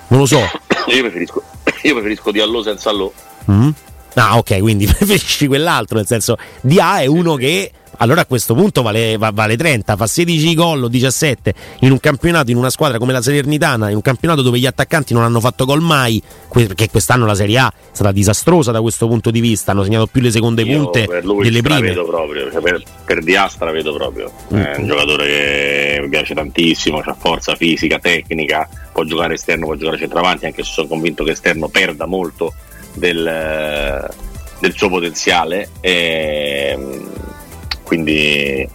Non 0.08 0.20
lo 0.20 0.26
so. 0.26 0.38
Io 0.88 1.00
preferisco, 1.00 1.42
io 1.82 1.94
preferisco 1.94 2.30
Diallo 2.30 2.62
senza 2.62 2.90
Allo. 2.90 3.12
Mm-hmm. 3.50 3.70
Ah, 4.16 4.38
ok, 4.38 4.58
quindi 4.58 4.86
preferisci 4.90 5.46
quell'altro, 5.46 5.96
nel 5.96 6.06
senso 6.06 6.36
di 6.60 6.80
A 6.80 7.00
è 7.00 7.06
uno 7.06 7.34
che 7.36 7.70
allora 7.98 8.22
a 8.22 8.26
questo 8.26 8.54
punto 8.54 8.82
vale, 8.82 9.16
vale 9.16 9.56
30, 9.56 9.96
fa 9.96 10.06
16 10.06 10.54
gol 10.54 10.84
o 10.84 10.88
17 10.88 11.54
in 11.80 11.92
un 11.92 12.00
campionato, 12.00 12.50
in 12.50 12.56
una 12.56 12.70
squadra 12.70 12.98
come 12.98 13.12
la 13.12 13.22
Salernitana, 13.22 13.88
in 13.88 13.96
un 13.96 14.02
campionato 14.02 14.42
dove 14.42 14.58
gli 14.58 14.66
attaccanti 14.66 15.14
non 15.14 15.22
hanno 15.22 15.40
fatto 15.40 15.64
gol 15.64 15.80
mai, 15.80 16.22
perché 16.50 16.90
quest'anno 16.90 17.24
la 17.24 17.34
Serie 17.34 17.58
A 17.58 17.68
è 17.68 17.88
stata 17.92 18.12
disastrosa 18.12 18.70
da 18.70 18.80
questo 18.80 19.06
punto 19.06 19.30
di 19.30 19.40
vista, 19.40 19.72
hanno 19.72 19.84
segnato 19.84 20.06
più 20.06 20.20
le 20.20 20.30
seconde 20.30 20.62
Io 20.62 20.82
punte 20.82 21.06
delle 21.06 21.62
prime. 21.62 21.88
Vedo 21.88 22.04
proprio, 22.04 22.50
cioè 22.50 22.60
per, 22.60 22.82
per 23.04 23.22
Diastra 23.22 23.70
vedo 23.70 23.94
proprio, 23.94 24.30
mm. 24.52 24.58
è 24.58 24.76
un 24.76 24.86
giocatore 24.86 25.26
che 25.26 25.98
mi 26.02 26.08
piace 26.08 26.34
tantissimo, 26.34 26.98
ha 26.98 27.16
forza 27.18 27.54
fisica, 27.54 27.98
tecnica, 27.98 28.68
può 28.92 29.04
giocare 29.04 29.34
esterno, 29.34 29.66
può 29.66 29.74
giocare 29.74 29.98
centravanti, 29.98 30.44
anche 30.44 30.62
se 30.64 30.70
sono 30.70 30.88
convinto 30.88 31.24
che 31.24 31.30
esterno 31.30 31.68
perda 31.68 32.06
molto 32.06 32.52
del, 32.96 34.10
del 34.58 34.74
suo 34.74 34.88
potenziale. 34.88 35.68
E, 35.80 37.00
quindi 37.82 38.68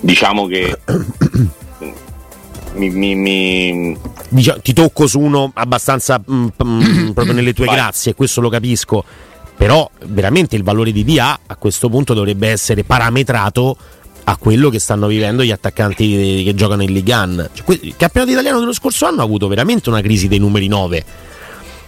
diciamo 0.00 0.46
che 0.46 0.78
mi, 2.74 2.90
mi, 2.90 3.14
mi... 3.14 3.98
Diciamo, 4.28 4.60
ti 4.60 4.72
tocco 4.72 5.06
su 5.06 5.20
uno 5.20 5.50
abbastanza 5.54 6.20
mm, 6.30 6.46
mm, 6.64 7.10
proprio 7.14 7.34
nelle 7.34 7.52
tue 7.52 7.66
Vai. 7.66 7.76
grazie, 7.76 8.14
questo 8.14 8.40
lo 8.40 8.48
capisco. 8.48 9.04
Però 9.56 9.90
veramente 10.06 10.54
il 10.54 10.62
valore 10.62 10.92
di 10.92 11.02
DA 11.02 11.40
a 11.46 11.56
questo 11.56 11.88
punto 11.88 12.12
dovrebbe 12.12 12.48
essere 12.48 12.84
parametrato 12.84 13.76
a 14.24 14.36
quello 14.36 14.68
che 14.68 14.78
stanno 14.78 15.06
vivendo 15.06 15.42
gli 15.42 15.50
attaccanti 15.50 16.42
che 16.44 16.54
giocano 16.54 16.82
in 16.82 16.92
Ligan. 16.92 17.48
Cioè, 17.52 17.78
il 17.80 17.94
campionato 17.96 18.32
italiano 18.32 18.58
dello 18.58 18.74
scorso 18.74 19.06
anno 19.06 19.22
ha 19.22 19.24
avuto 19.24 19.48
veramente 19.48 19.88
una 19.88 20.02
crisi 20.02 20.28
dei 20.28 20.38
numeri 20.38 20.66
9 20.66 21.04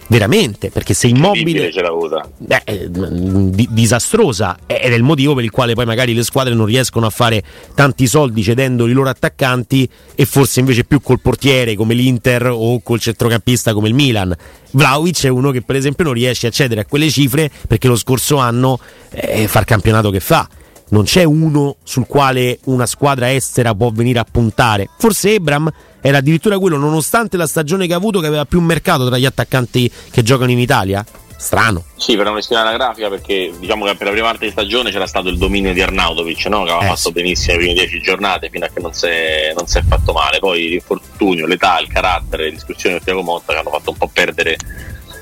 veramente, 0.09 0.69
perché 0.69 0.93
se 0.93 1.07
immobile 1.07 1.71
ce 1.71 1.81
l'ha 1.81 1.87
avuta. 1.87 2.27
Eh, 2.65 2.89
di- 2.89 3.67
disastrosa 3.69 4.57
ed 4.65 4.91
è 4.91 4.95
il 4.95 5.03
motivo 5.03 5.35
per 5.35 5.43
il 5.43 5.51
quale 5.51 5.73
poi 5.73 5.85
magari 5.85 6.13
le 6.13 6.23
squadre 6.23 6.53
non 6.53 6.65
riescono 6.65 7.05
a 7.05 7.09
fare 7.09 7.43
tanti 7.75 8.07
soldi 8.07 8.41
cedendo 8.41 8.87
i 8.87 8.91
loro 8.91 9.09
attaccanti 9.09 9.87
e 10.15 10.25
forse 10.25 10.59
invece 10.59 10.83
più 10.83 10.99
col 11.01 11.19
portiere 11.19 11.75
come 11.75 11.93
l'Inter 11.93 12.49
o 12.51 12.81
col 12.81 12.99
centrocampista 12.99 13.73
come 13.73 13.87
il 13.87 13.93
Milan. 13.93 14.35
Vlaovic 14.71 15.25
è 15.25 15.29
uno 15.29 15.51
che 15.51 15.61
per 15.61 15.75
esempio 15.75 16.03
non 16.03 16.13
riesce 16.13 16.47
a 16.47 16.51
cedere 16.51 16.81
a 16.81 16.85
quelle 16.85 17.09
cifre 17.09 17.49
perché 17.67 17.87
lo 17.87 17.95
scorso 17.95 18.37
anno 18.37 18.79
eh, 19.11 19.47
fa 19.47 19.59
il 19.59 19.65
campionato 19.65 20.09
che 20.09 20.19
fa. 20.19 20.47
Non 20.89 21.03
c'è 21.03 21.23
uno 21.23 21.75
sul 21.83 22.07
quale 22.07 22.59
una 22.65 22.85
squadra 22.85 23.31
estera 23.31 23.73
può 23.75 23.91
venire 23.91 24.19
a 24.19 24.25
puntare. 24.29 24.89
Forse 24.97 25.33
Ebram 25.35 25.69
era 26.01 26.17
addirittura 26.17 26.57
quello, 26.57 26.77
nonostante 26.77 27.37
la 27.37 27.45
stagione 27.47 27.85
che 27.85 27.93
ha 27.93 27.97
avuto, 27.97 28.19
che 28.19 28.27
aveva 28.27 28.45
più 28.45 28.59
mercato 28.59 29.05
tra 29.07 29.17
gli 29.17 29.25
attaccanti 29.25 29.91
che 30.09 30.23
giocano 30.23 30.51
in 30.51 30.59
Italia. 30.59 31.05
Strano. 31.37 31.85
Sì, 31.95 32.13
per 32.13 32.23
una 32.23 32.31
questione 32.31 32.63
anagrafica, 32.63 33.07
perché 33.07 33.53
diciamo 33.59 33.85
che 33.85 33.95
per 33.95 34.07
la 34.07 34.11
prima 34.11 34.27
parte 34.27 34.45
di 34.45 34.51
stagione 34.51 34.91
c'era 34.91 35.07
stato 35.07 35.29
il 35.29 35.37
dominio 35.37 35.71
di 35.71 35.81
Arnautovic, 35.81 36.47
no? 36.47 36.63
che 36.65 36.71
aveva 36.71 36.85
Eh, 36.85 36.87
fatto 36.87 36.99
sì. 36.99 37.11
benissimo 37.13 37.53
le 37.53 37.59
prime 37.59 37.73
dieci 37.75 38.01
giornate 38.01 38.49
fino 38.49 38.65
a 38.65 38.67
che 38.67 38.81
non 38.81 38.91
si 38.93 39.05
è, 39.05 39.53
non 39.55 39.65
si 39.67 39.77
è 39.77 39.83
fatto 39.87 40.11
male. 40.11 40.39
Poi 40.39 40.67
l'infortunio, 40.67 41.45
l'età, 41.45 41.79
il 41.79 41.87
carattere, 41.87 42.45
le 42.45 42.51
discussioni 42.51 42.95
con 42.95 43.05
Tiago 43.05 43.21
Motta 43.21 43.53
che 43.53 43.59
hanno 43.59 43.69
fatto 43.69 43.91
un 43.91 43.97
po' 43.97 44.09
perdere 44.11 44.57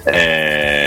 eh, 0.06 0.87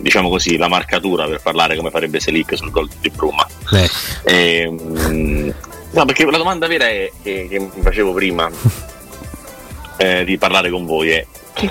diciamo 0.00 0.28
così, 0.28 0.56
la 0.56 0.68
marcatura 0.68 1.26
per 1.26 1.40
parlare 1.40 1.76
come 1.76 1.90
farebbe 1.90 2.20
Selic 2.20 2.56
sul 2.56 2.70
gol 2.70 2.88
di 3.00 3.10
Bruma. 3.10 3.46
Eh. 3.72 3.90
Ehm, 4.24 5.54
no, 5.90 6.04
perché 6.04 6.24
la 6.24 6.38
domanda 6.38 6.66
vera 6.66 6.86
è, 6.86 7.10
che, 7.22 7.46
che 7.48 7.58
mi 7.58 7.82
facevo 7.82 8.12
prima 8.12 8.50
eh, 9.98 10.24
di 10.24 10.38
parlare 10.38 10.70
con 10.70 10.86
voi 10.86 11.10
è 11.10 11.26
che, 11.52 11.70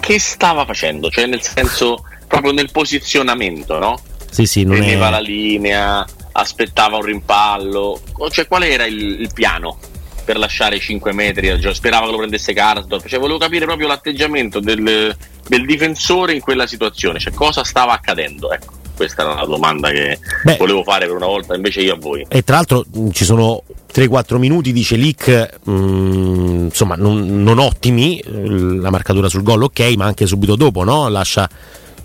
che 0.00 0.18
stava 0.20 0.64
facendo? 0.64 1.08
Cioè 1.10 1.26
nel 1.26 1.42
senso, 1.42 2.04
proprio 2.26 2.52
nel 2.52 2.70
posizionamento, 2.70 3.78
no? 3.78 4.00
Sì, 4.30 4.46
sì, 4.46 4.64
non 4.64 4.78
Teneva 4.78 5.08
la 5.10 5.18
è... 5.18 5.22
linea, 5.22 6.04
aspettava 6.32 6.96
un 6.96 7.04
rimpallo, 7.04 8.00
cioè 8.30 8.46
qual 8.46 8.64
era 8.64 8.84
il, 8.84 9.20
il 9.20 9.30
piano? 9.32 9.78
Per 10.26 10.36
lasciare 10.36 10.80
5 10.80 11.12
metri 11.12 11.50
al 11.50 11.60
gioco, 11.60 11.74
sperava 11.74 12.06
che 12.06 12.10
lo 12.10 12.18
prendesse 12.18 12.52
Karsdorp. 12.52 13.06
Cioè, 13.06 13.20
volevo 13.20 13.38
capire 13.38 13.64
proprio 13.64 13.86
l'atteggiamento 13.86 14.58
del, 14.58 15.16
del 15.46 15.64
difensore 15.64 16.34
in 16.34 16.40
quella 16.40 16.66
situazione, 16.66 17.20
cioè 17.20 17.32
cosa 17.32 17.62
stava 17.62 17.92
accadendo. 17.92 18.52
Ecco, 18.52 18.72
questa 18.96 19.22
era 19.22 19.34
la 19.34 19.44
domanda 19.44 19.90
che 19.90 20.18
Beh. 20.42 20.56
volevo 20.56 20.82
fare 20.82 21.06
per 21.06 21.14
una 21.14 21.26
volta 21.26 21.54
invece 21.54 21.82
io 21.82 21.94
a 21.94 21.96
voi. 21.96 22.26
E 22.28 22.42
tra 22.42 22.56
l'altro 22.56 22.84
mh, 22.92 23.10
ci 23.10 23.24
sono 23.24 23.62
3-4 23.94 24.36
minuti 24.38 24.72
di 24.72 24.82
Celic, 24.82 25.60
mh, 25.62 26.64
insomma, 26.64 26.96
non, 26.96 27.42
non 27.44 27.58
ottimi, 27.60 28.20
la 28.24 28.90
marcatura 28.90 29.28
sul 29.28 29.44
gol 29.44 29.62
ok, 29.62 29.94
ma 29.96 30.06
anche 30.06 30.26
subito 30.26 30.56
dopo, 30.56 30.82
no? 30.82 31.08
Lascia 31.08 31.48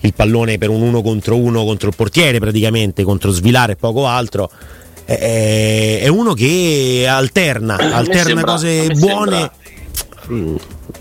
il 0.02 0.14
pallone 0.14 0.58
per 0.58 0.70
un 0.70 0.82
uno 0.82 1.02
contro 1.02 1.38
uno 1.38 1.64
contro 1.64 1.90
il 1.90 1.96
portiere 1.96 2.40
praticamente, 2.40 3.04
contro 3.04 3.32
Svilare 3.32 3.74
e 3.74 3.76
poco 3.78 4.06
altro. 4.06 4.52
È, 5.06 6.00
è 6.04 6.08
uno 6.08 6.34
che 6.34 7.06
alterna, 7.10 7.76
alterna 7.76 8.24
sembra- 8.24 8.52
cose 8.52 8.88
buone 8.92 9.52
mh, 10.28 10.56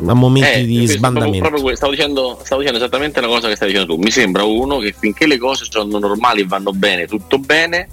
a 0.06 0.14
momenti 0.14 0.48
Eh, 0.60 0.64
di 0.64 0.74
proprio- 0.76 0.96
sbandamento. 0.96 1.38
proprio 1.40 1.62
que- 1.62 1.76
stavo, 1.76 1.92
dicendo, 1.92 2.40
stavo 2.42 2.60
dicendo 2.60 2.80
esattamente 2.80 3.20
la 3.20 3.26
cosa 3.28 3.48
che 3.48 3.56
stai 3.56 3.68
dicendo 3.68 3.94
tu. 3.94 4.00
Mi 4.00 4.10
sembra 4.10 4.42
uno 4.44 4.78
che 4.78 4.94
finché 4.98 5.26
le 5.26 5.38
cose 5.38 5.64
sono 5.68 5.98
normali 5.98 6.40
e 6.40 6.46
vanno 6.46 6.72
bene, 6.72 7.06
tutto 7.06 7.38
bene, 7.38 7.88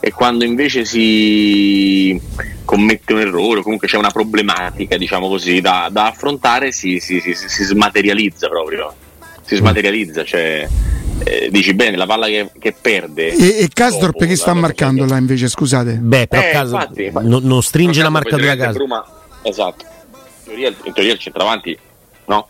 e 0.00 0.12
quando 0.12 0.44
invece 0.44 0.84
si 0.86 2.18
commette 2.64 3.12
un 3.12 3.20
errore, 3.20 3.60
o 3.60 3.62
comunque 3.62 3.88
c'è 3.88 3.96
una 3.98 4.10
problematica, 4.10 4.96
diciamo 4.96 5.28
così, 5.28 5.60
da, 5.60 5.88
da 5.90 6.06
affrontare, 6.06 6.72
si, 6.72 7.00
si- 7.00 7.20
si- 7.20 7.34
si 7.34 7.64
smaterializza 7.64 8.48
proprio. 8.48 8.94
Si 9.50 9.56
smaterializza, 9.56 10.22
cioè 10.24 10.68
eh, 11.24 11.48
dici 11.50 11.74
bene, 11.74 11.96
la 11.96 12.06
palla 12.06 12.26
che, 12.26 12.50
che 12.56 12.72
perde. 12.80 13.32
E, 13.34 13.64
e 13.64 13.68
Kasdorp 13.72 14.12
dopo 14.12 14.24
che 14.26 14.36
sta 14.36 14.54
marcando 14.54 15.04
là 15.06 15.16
invece, 15.16 15.48
scusate? 15.48 15.94
Beh, 15.94 16.28
però 16.28 16.40
Eh, 16.40 16.50
caso, 16.52 16.74
infatti, 16.76 17.04
infatti. 17.06 17.26
non, 17.26 17.42
non 17.42 17.60
stringe 17.60 18.00
la 18.00 18.10
marcatura 18.10 18.52
a 18.52 18.56
casa. 18.56 18.72
Bruma- 18.78 19.04
esatto. 19.42 19.84
In 19.84 20.44
teoria, 20.44 20.68
in 20.84 20.92
teoria 20.92 21.12
il 21.12 21.18
centravanti, 21.18 21.76
no? 22.26 22.48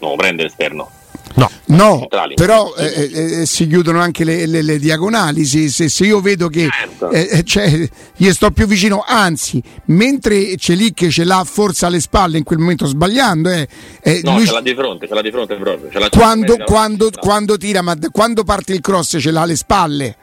Non 0.00 0.10
lo 0.10 0.16
prende 0.16 0.42
l'esterno. 0.42 0.90
No, 1.38 1.50
No, 1.66 2.08
però 2.34 2.72
eh, 2.78 3.10
eh, 3.12 3.40
eh, 3.42 3.46
si 3.46 3.66
chiudono 3.66 4.00
anche 4.00 4.24
le, 4.24 4.46
le- 4.46 4.62
le 4.62 4.78
diagonali. 4.78 5.44
Se, 5.44 5.68
se- 5.68 5.90
se 5.90 6.06
io 6.06 6.20
vedo 6.22 6.48
che 6.48 6.66
Certo. 6.70 7.10
eh, 7.10 7.28
eh, 7.30 7.42
cioè, 7.44 7.86
gli 8.16 8.30
sto 8.30 8.50
più 8.52 8.66
vicino, 8.66 9.04
anzi, 9.06 9.62
mentre 9.86 10.56
Celic 10.56 11.08
ce 11.08 11.24
l'ha 11.24 11.44
forse 11.44 11.84
alle 11.84 12.00
spalle 12.00 12.38
in 12.38 12.44
quel 12.44 12.58
momento 12.58 12.86
sbagliando, 12.86 13.50
eh, 13.50 13.68
eh, 14.00 14.20
No, 14.24 14.36
lui 14.36 14.46
ce 14.46 14.52
l'ha 14.52 14.62
di 14.62 14.74
fronte, 14.74 15.06
ce 15.06 15.12
l'ha 15.14 15.20
di 15.20 15.30
fronte 15.30 15.56
proprio. 15.56 15.90
ce 15.90 15.98
l'ha 15.98 16.08
quando, 16.08 16.56
quando- 16.64 17.10
davanti. 17.10 17.18
quando 17.18 17.56
tira, 17.58 17.82
ma 17.82 17.94
quando 18.10 18.42
parte 18.42 18.72
il 18.72 18.80
cross 18.80 19.16
ce 19.20 19.30
l'ha 19.30 19.42
alle 19.42 19.56
spalle. 19.56 20.16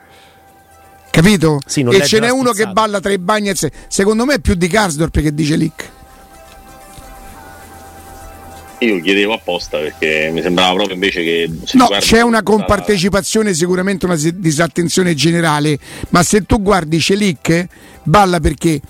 Capito? 1.10 1.60
Sì, 1.64 1.82
non 1.84 1.94
e 1.94 2.04
ce 2.04 2.18
n'è 2.18 2.28
uno 2.30 2.50
che 2.50 2.66
balla 2.66 2.98
tra 2.98 3.12
i 3.12 3.18
Bagnets. 3.18 3.68
Secondo 3.86 4.24
me 4.24 4.34
è 4.34 4.40
più 4.40 4.54
di 4.54 4.66
Karsdorp 4.66 5.20
che 5.20 5.32
di 5.32 5.44
Celic. 5.44 5.90
Io 8.84 9.00
chiedevo 9.00 9.32
apposta 9.32 9.78
perché 9.78 10.30
mi 10.32 10.42
sembrava 10.42 10.74
proprio 10.74 10.94
invece 10.94 11.22
che. 11.22 11.50
No, 11.72 11.88
c'è 11.98 12.20
una 12.20 12.42
compartecipazione, 12.42 13.54
sicuramente 13.54 14.04
una 14.06 14.16
disattenzione 14.16 15.14
generale, 15.14 15.78
ma 16.10 16.22
se 16.22 16.42
tu 16.42 16.60
guardi 16.60 17.00
Celic, 17.00 17.66
balla 18.02 18.40
perché 18.40 18.80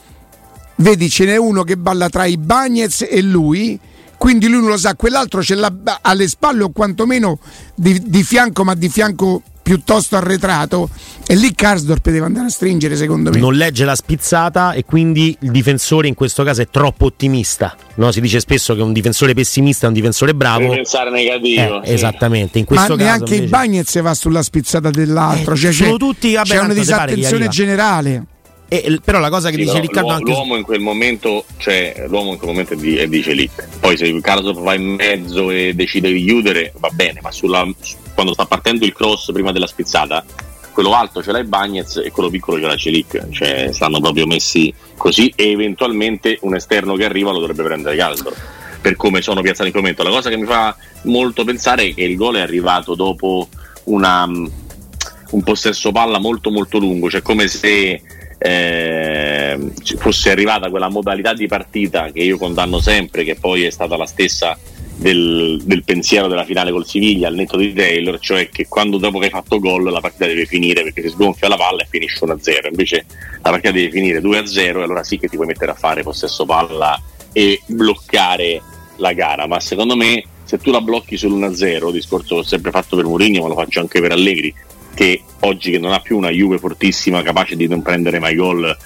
vedi 0.77 1.09
ce 1.09 1.25
n'è 1.25 1.37
uno 1.37 1.63
che 1.63 1.77
balla 1.77 2.09
tra 2.09 2.25
i 2.25 2.37
Bagnets 2.37 3.07
e 3.09 3.23
lui, 3.23 3.79
quindi 4.17 4.49
lui 4.49 4.61
non 4.61 4.71
lo 4.71 4.77
sa, 4.77 4.95
quell'altro 4.95 5.43
ce 5.43 5.55
l'ha 5.55 5.73
alle 6.01 6.29
spalle 6.29 6.65
o 6.65 6.71
quantomeno 6.71 7.39
di, 7.75 8.03
di 8.05 8.23
fianco, 8.23 8.65
ma 8.65 8.75
di 8.75 8.89
fianco 8.89 9.43
piuttosto 9.65 10.15
arretrato, 10.17 10.91
e 11.27 11.35
lì 11.37 11.55
Karsdorp 11.55 12.11
deve 12.11 12.27
andare 12.27 12.47
a 12.47 12.51
stringere 12.51 12.97
secondo 12.97 13.31
me. 13.31 13.39
non 13.39 13.55
legge 13.55 13.87
la 13.87 13.95
spizzata 13.95 14.75
e 14.75 14.85
quindi 14.85 15.35
il 15.41 15.51
difensore 15.51 16.07
in 16.07 16.13
questo 16.15 16.45
caso 16.45 16.61
è 16.61 16.69
troppo 16.69 17.07
ottimista. 17.07 17.75
No? 17.95 18.13
Si 18.13 18.21
dice 18.21 18.41
spesso 18.41 18.75
che 18.77 18.83
un 18.83 18.93
difensore 18.93 19.33
pessimista 19.33 19.87
è 19.87 19.89
un 19.89 19.95
difensore 19.95 20.35
bravo. 20.35 20.61
Deve 20.65 20.75
pensare 20.77 21.11
negativo. 21.11 21.83
Eh, 21.83 21.87
sì. 21.87 21.93
Esattamente, 21.95 22.59
in 22.59 22.67
ma 22.69 22.77
questo 22.77 22.95
caso 22.97 23.05
neanche 23.09 23.33
i 23.33 23.37
invece- 23.39 23.51
Bagnets 23.51 24.01
va 24.03 24.15
sulla 24.15 24.43
spizzata 24.43 24.91
dell'altro, 24.91 25.55
Eh, 25.55 25.57
cioè, 25.57 25.73
sono 25.73 25.93
c'è, 25.93 25.97
tutti, 25.97 26.35
vabbè, 26.35 26.49
c'è 26.49 26.59
una 26.61 26.75
disattenzione 26.75 27.49
generale. 27.49 28.25
Eh, 28.69 28.85
l- 28.91 29.01
però 29.03 29.19
la 29.19 29.31
cosa 29.31 29.49
che 29.51 29.57
Sì, 29.57 29.65
dice 29.65 29.81
Riccardo 29.81 30.09
l'uomo, 30.09 30.15
anche 30.19 30.31
l'uomo 30.33 30.57
in 30.57 30.63
quel 30.63 30.81
momento, 30.81 31.45
cioè 31.59 32.05
l'uomo 32.09 32.33
in 32.33 32.37
quel 32.39 32.51
momento 32.51 32.75
è 32.75 32.77
di, 32.77 32.97
è 32.97 33.07
di. 33.07 33.51
Poi 33.81 33.97
se 33.97 34.21
Carlos 34.21 34.59
va 34.61 34.75
in 34.75 34.89
mezzo 34.95 35.51
e 35.51 35.73
decide 35.75 36.13
di 36.13 36.23
chiudere, 36.25 36.73
va 36.79 36.89
bene, 36.93 37.21
ma 37.23 37.31
sulla- 37.31 37.67
su- 37.81 37.97
quando 38.15 38.33
sta 38.33 38.47
partendo 38.47 38.85
il 38.85 38.93
cross 38.93 39.33
prima 39.33 39.53
della 39.53 39.67
spizzata, 39.67 40.25
quello 40.73 40.95
alto 40.95 41.23
ce 41.23 41.31
l'ha 41.31 41.43
Bagnez 41.45 41.97
e 42.05 42.11
quello 42.11 42.31
piccolo 42.31 42.59
ce 42.59 42.67
l'ha 42.67 42.77
Celic. 42.77 43.31
Cioè 43.31 43.71
stanno 43.73 44.01
proprio 44.01 44.27
messi 44.27 44.73
così 44.97 45.33
e 45.35 45.51
eventualmente 45.51 46.39
un 46.43 46.55
esterno 46.55 46.95
che 46.95 47.05
arriva 47.05 47.31
lo 47.31 47.39
dovrebbe 47.39 47.63
prendere 47.63 47.97
Caldor. 47.97 48.35
Per 48.81 48.97
come 48.97 49.23
sono 49.23 49.41
piazzati 49.41 49.67
in 49.67 49.71
quel 49.71 49.83
momento. 49.83 50.03
La 50.03 50.11
cosa 50.11 50.29
che 50.29 50.37
mi 50.37 50.47
fa 50.47 50.77
molto 51.03 51.45
pensare 51.45 51.85
è 51.85 51.95
che 51.95 52.03
il 52.03 52.17
gol 52.17 52.37
è 52.37 52.41
arrivato 52.41 52.95
dopo 52.95 53.49
una, 53.85 54.25
un 54.25 55.43
possesso 55.43 55.93
palla 55.93 56.19
molto 56.19 56.51
molto 56.51 56.79
lungo, 56.79 57.09
cioè 57.09 57.23
come 57.23 57.49
se 57.49 58.03
eh, 58.37 59.59
fosse 59.97 60.31
arrivata 60.31 60.69
quella 60.69 60.91
modalità 60.91 61.33
di 61.33 61.47
partita 61.47 62.11
che 62.13 62.21
io 62.21 62.37
condanno 62.37 62.79
sempre, 62.79 63.25
che 63.25 63.37
poi 63.37 63.65
è 63.65 63.71
stata 63.71 63.97
la 63.97 64.07
stessa 64.07 64.59
del, 64.97 65.61
del 65.65 65.83
pensiero 65.85 66.29
della 66.29 66.45
finale 66.45 66.71
col 66.71 66.87
Siviglia 66.87 67.29
al 67.29 67.35
netto 67.35 67.57
di 67.57 67.73
Taylor, 67.73 68.19
cioè 68.19 68.49
che 68.49 68.67
quando 68.69 68.99
dopo 68.99 69.19
che 69.19 69.27
hai 69.27 69.31
fatto 69.31 69.59
gol 69.59 69.91
la 69.91 70.01
partita 70.01 70.27
deve 70.27 70.47
finire 70.47 70.83
perché 70.83 71.03
si 71.03 71.11
sgonfia 71.11 71.49
la 71.49 71.57
palla 71.57 71.83
e 71.83 71.87
finisce 71.89 72.25
1-0, 72.25 72.69
invece 72.69 73.07
la 73.43 73.51
partita 73.51 73.73
deve 73.73 73.91
finire 73.91 74.21
2-0 74.21 74.59
e 74.59 74.69
allora 74.69 75.05
sì 75.05 75.19
che 75.19 75.29
ti 75.29 75.37
puoi 75.37 75.49
mettere 75.49 75.73
a 75.73 75.75
fare 75.75 76.03
possesso 76.03 76.45
palla 76.45 77.01
e 77.33 77.61
bloccare 77.67 78.63
la 78.97 79.13
gara, 79.13 79.47
ma 79.47 79.59
secondo 79.61 79.97
me 79.97 80.25
se 80.45 80.59
tu 80.59 80.71
la 80.71 80.81
blocchi 80.81 81.17
sull'1-0, 81.17 81.91
discorso 81.91 82.35
che 82.35 82.41
ho 82.41 82.45
sempre 82.45 82.71
fatto 82.71 82.97
per 82.97 83.07
Mourinho, 83.07 83.43
ma 83.43 83.49
lo 83.49 83.55
faccio 83.55 83.81
anche 83.81 84.01
per 84.01 84.13
Allegri, 84.13 84.55
che 84.95 85.23
oggi 85.41 85.73
che 85.73 85.79
non 85.79 85.93
ha 85.93 86.01
più 86.01 86.17
una 86.17 86.31
Juve 86.31 86.59
fortissima 86.59 87.23
capace 87.23 87.57
di 87.57 87.67
non 87.67 87.83
prendere 87.83 88.19
mai 88.21 88.37
gol 88.37 88.77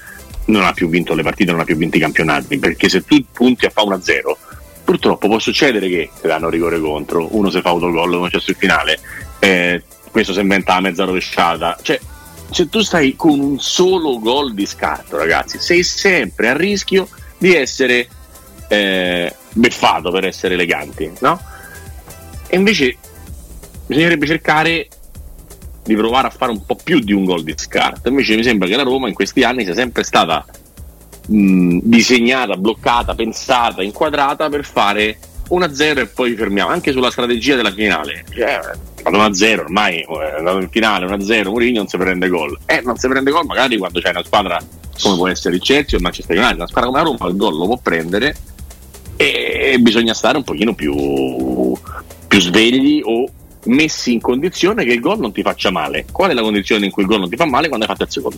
non 0.45 0.63
ha 0.63 0.73
più 0.73 0.89
vinto 0.89 1.13
le 1.13 1.21
partite, 1.23 1.51
non 1.51 1.61
ha 1.61 1.63
più 1.63 1.77
vinto 1.77 1.97
i 1.97 1.99
campionati. 1.99 2.57
Perché 2.57 2.89
se 2.89 3.03
tu 3.03 3.23
punti 3.31 3.65
a 3.65 3.69
fa 3.69 3.83
1-0 3.83 4.48
purtroppo 4.89 5.27
può 5.27 5.37
succedere 5.37 5.87
che 5.87 6.09
ti 6.19 6.27
danno 6.27 6.49
rigore 6.49 6.79
contro 6.79 7.27
uno 7.35 7.51
se 7.51 7.61
fa 7.61 7.69
autogol 7.69 8.09
come 8.09 8.29
c'è 8.31 8.39
sul 8.39 8.55
finale 8.55 8.99
eh, 9.37 9.83
questo 10.09 10.33
si 10.33 10.39
inventa 10.39 10.73
la 10.73 10.81
mezza 10.81 11.03
rovesciata 11.03 11.77
cioè 11.79 11.99
se 12.49 12.69
tu 12.69 12.81
stai 12.81 13.15
con 13.15 13.39
un 13.39 13.59
solo 13.59 14.17
gol 14.17 14.55
di 14.55 14.65
scarto 14.65 15.15
ragazzi 15.15 15.59
sei 15.59 15.83
sempre 15.83 16.49
a 16.49 16.57
rischio 16.57 17.07
di 17.37 17.53
essere 17.53 18.07
eh, 18.67 19.35
beffato 19.53 20.09
per 20.09 20.25
essere 20.25 20.55
eleganti 20.55 21.11
no? 21.19 21.39
e 22.47 22.57
invece 22.57 22.97
bisognerebbe 23.85 24.25
cercare 24.25 24.87
di 25.83 25.95
provare 25.95 26.27
a 26.27 26.31
fare 26.31 26.51
un 26.51 26.65
po' 26.65 26.75
più 26.75 26.99
di 26.99 27.13
un 27.13 27.25
gol 27.25 27.41
di 27.41 27.53
scarto. 27.55 28.09
Invece 28.09 28.35
mi 28.35 28.43
sembra 28.43 28.67
che 28.67 28.75
la 28.75 28.83
Roma 28.83 29.07
in 29.07 29.15
questi 29.15 29.41
anni 29.41 29.63
sia 29.63 29.73
sempre 29.73 30.03
stata 30.03 30.45
mh, 31.29 31.79
disegnata, 31.83 32.55
bloccata, 32.55 33.13
pensata, 33.15 33.83
inquadrata 33.83 34.49
per 34.49 34.65
fare 34.65 35.17
1-0 35.49 35.99
e 35.99 36.07
poi 36.07 36.35
fermiamo, 36.35 36.69
anche 36.69 36.91
sulla 36.91 37.11
strategia 37.11 37.55
della 37.55 37.71
finale. 37.71 38.25
Cioè, 38.29 38.59
1-0 39.03 39.59
ormai 39.59 39.99
è 39.99 40.37
andato 40.37 40.59
in 40.59 40.69
finale 40.69 41.05
1-0 41.05 41.47
Mourinho 41.47 41.77
non 41.77 41.87
si 41.87 41.97
prende 41.97 42.27
gol. 42.27 42.57
Eh 42.65 42.81
non 42.83 42.97
si 42.97 43.07
prende 43.07 43.31
gol 43.31 43.45
magari 43.45 43.77
quando 43.77 44.01
c'è 44.01 44.09
una 44.09 44.23
squadra 44.23 44.59
come 45.01 45.15
può 45.15 45.27
essere 45.29 45.55
il 45.55 45.61
Chelsea 45.61 45.93
o 45.93 45.97
il 45.97 46.03
Manchester 46.03 46.37
United 46.37 46.57
una 46.57 46.67
squadra 46.67 46.89
come 46.89 47.01
la 47.01 47.09
Roma 47.09 47.29
il 47.29 47.37
gol 47.37 47.55
lo 47.55 47.65
può 47.65 47.77
prendere 47.77 48.35
e 49.15 49.77
bisogna 49.79 50.13
stare 50.13 50.37
un 50.37 50.43
pochino 50.43 50.73
più, 50.73 50.93
più 52.27 52.39
svegli 52.39 53.01
o 53.03 53.29
messi 53.65 54.13
in 54.13 54.21
condizione 54.21 54.85
che 54.85 54.93
il 54.93 55.01
gol 55.01 55.19
non 55.19 55.33
ti 55.33 55.41
faccia 55.41 55.71
male. 55.71 56.05
Qual 56.09 56.31
è 56.31 56.33
la 56.33 56.41
condizione 56.41 56.85
in 56.85 56.91
cui 56.91 57.03
il 57.03 57.09
gol 57.09 57.19
non 57.19 57.29
ti 57.29 57.35
fa 57.35 57.45
male 57.45 57.67
quando 57.67 57.85
hai 57.85 57.91
fatto 57.91 58.03
il 58.03 58.11
secondo? 58.11 58.37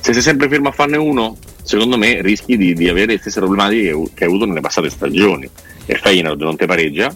Se 0.00 0.12
sei 0.12 0.22
sempre 0.22 0.48
fermo 0.48 0.70
a 0.70 0.72
farne 0.72 0.96
uno 0.96 1.36
secondo 1.74 1.98
me 1.98 2.22
rischi 2.22 2.56
di, 2.56 2.72
di 2.72 2.88
avere 2.88 3.12
le 3.12 3.18
stesse 3.18 3.40
problematiche 3.40 3.90
che, 3.90 4.10
che 4.14 4.24
hai 4.24 4.30
avuto 4.30 4.46
nelle 4.46 4.60
passate 4.60 4.88
stagioni 4.90 5.48
e 5.86 5.94
Feyenoord 5.96 6.40
non 6.40 6.56
ti 6.56 6.66
pareggia 6.66 7.14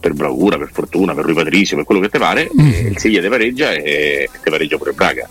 per 0.00 0.14
bravura, 0.14 0.58
per 0.58 0.70
fortuna, 0.72 1.14
per 1.14 1.24
Rui 1.24 1.34
Patrizio, 1.34 1.76
per 1.76 1.84
quello 1.84 2.00
che 2.00 2.08
ti 2.08 2.18
pare, 2.18 2.48
mm. 2.50 2.86
il 2.86 2.98
Siviglia 2.98 3.20
ti 3.20 3.28
pareggia 3.28 3.72
e 3.72 4.28
ti 4.42 4.50
pareggia 4.50 4.78
pure 4.78 4.92
Braga. 4.92 5.28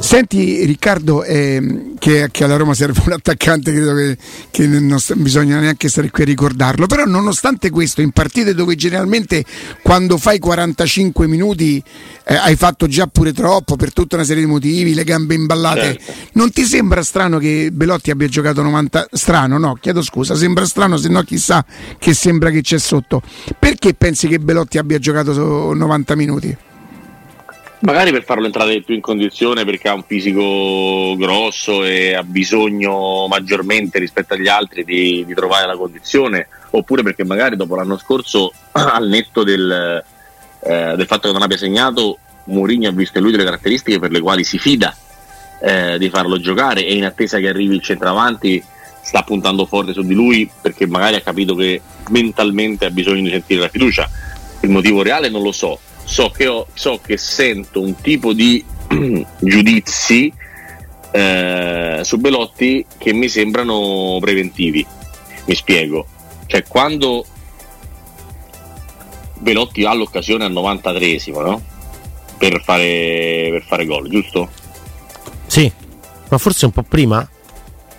Senti 0.00 0.64
Riccardo, 0.64 1.24
eh, 1.24 1.94
che, 1.98 2.28
che, 2.30 2.44
alla 2.44 2.56
Roma 2.56 2.74
serve 2.74 3.02
un 3.04 3.12
attaccante, 3.12 3.72
credo 3.72 3.94
che, 3.94 4.16
che 4.50 4.66
non 4.68 4.96
bisogna 5.16 5.58
neanche 5.58 5.88
stare 5.88 6.10
qui 6.10 6.22
a 6.22 6.26
ricordarlo, 6.26 6.86
però 6.86 7.04
nonostante 7.04 7.70
questo, 7.70 8.00
in 8.02 8.12
partite 8.12 8.54
dove 8.54 8.76
generalmente 8.76 9.44
quando 9.82 10.16
fai 10.18 10.38
45 10.38 11.26
minuti 11.26 11.82
eh, 12.24 12.34
hai 12.34 12.54
fatto 12.54 12.86
già 12.86 13.08
pure 13.08 13.32
troppo 13.32 13.74
per 13.74 13.92
tutta 13.92 14.14
una 14.14 14.24
serie 14.24 14.44
di 14.44 14.48
motivi, 14.48 14.94
le 14.94 15.04
gambe 15.04 15.34
imballate, 15.34 15.98
certo. 16.00 16.12
non 16.34 16.52
ti 16.52 16.64
sembra 16.64 17.02
strano 17.02 17.38
che 17.38 17.70
Belotti 17.72 18.12
abbia 18.12 18.28
giocato 18.28 18.62
90? 18.62 19.08
Strano, 19.10 19.58
no, 19.58 19.74
chiedo 19.74 20.02
scusa, 20.02 20.36
sembra 20.36 20.66
strano, 20.66 20.96
se 20.96 21.08
no 21.08 21.22
chissà 21.22 21.64
che 21.98 22.14
sembra 22.14 22.50
che 22.50 22.60
c'è 22.60 22.78
sotto. 22.78 23.20
Perché 23.58 23.94
pensi 23.94 24.28
che 24.28 24.38
Belotti 24.38 24.78
abbia 24.78 24.98
giocato 24.98 25.74
90 25.74 26.14
minuti? 26.14 26.56
Magari 27.82 28.12
per 28.12 28.22
farlo 28.22 28.46
entrare 28.46 28.80
più 28.82 28.94
in 28.94 29.00
condizione 29.00 29.64
perché 29.64 29.88
ha 29.88 29.94
un 29.94 30.04
fisico 30.04 31.16
grosso 31.16 31.82
e 31.82 32.14
ha 32.14 32.22
bisogno 32.22 33.26
maggiormente 33.26 33.98
rispetto 33.98 34.34
agli 34.34 34.46
altri 34.46 34.84
di, 34.84 35.24
di 35.26 35.34
trovare 35.34 35.66
la 35.66 35.76
condizione, 35.76 36.46
oppure 36.70 37.02
perché 37.02 37.24
magari 37.24 37.56
dopo 37.56 37.74
l'anno 37.74 37.98
scorso, 37.98 38.52
al 38.70 39.08
netto 39.08 39.42
del, 39.42 40.00
eh, 40.60 40.94
del 40.96 41.06
fatto 41.06 41.26
che 41.26 41.32
non 41.32 41.42
abbia 41.42 41.56
segnato, 41.56 42.18
Mourinho 42.44 42.88
ha 42.88 42.92
visto 42.92 43.18
in 43.18 43.24
lui 43.24 43.32
delle 43.32 43.44
caratteristiche 43.44 43.98
per 43.98 44.12
le 44.12 44.20
quali 44.20 44.44
si 44.44 44.58
fida 44.58 44.96
eh, 45.60 45.98
di 45.98 46.08
farlo 46.08 46.38
giocare 46.38 46.86
e 46.86 46.94
in 46.94 47.04
attesa 47.04 47.38
che 47.38 47.48
arrivi 47.48 47.74
il 47.74 47.82
centravanti 47.82 48.62
sta 49.02 49.24
puntando 49.24 49.66
forte 49.66 49.92
su 49.92 50.02
di 50.02 50.14
lui 50.14 50.48
perché 50.60 50.86
magari 50.86 51.16
ha 51.16 51.20
capito 51.20 51.56
che 51.56 51.82
mentalmente 52.10 52.84
ha 52.84 52.90
bisogno 52.90 53.22
di 53.22 53.30
sentire 53.30 53.62
la 53.62 53.68
fiducia. 53.68 54.08
Il 54.60 54.70
motivo 54.70 55.02
reale 55.02 55.28
non 55.28 55.42
lo 55.42 55.50
so, 55.50 55.80
so 56.04 56.30
che, 56.30 56.46
ho, 56.46 56.66
so 56.74 57.00
che 57.04 57.16
sento 57.16 57.80
un 57.80 57.96
tipo 58.00 58.32
di 58.32 58.64
giudizi 59.40 60.32
eh, 61.10 62.00
su 62.02 62.18
Belotti 62.18 62.84
che 62.98 63.12
mi 63.12 63.28
sembrano 63.28 64.18
preventivi. 64.20 64.84
Mi 65.44 65.54
spiego. 65.54 66.06
Cioè, 66.46 66.64
quando 66.64 67.24
Belotti 69.38 69.84
ha 69.84 69.92
l'occasione 69.92 70.44
al 70.44 70.52
93esimo, 70.52 71.40
no? 71.40 71.62
Per 72.38 72.60
fare, 72.62 73.48
per 73.50 73.62
fare 73.66 73.86
gol, 73.86 74.08
giusto? 74.08 74.48
Sì, 75.46 75.70
ma 76.28 76.38
forse 76.38 76.64
un 76.64 76.72
po' 76.72 76.82
prima? 76.82 77.28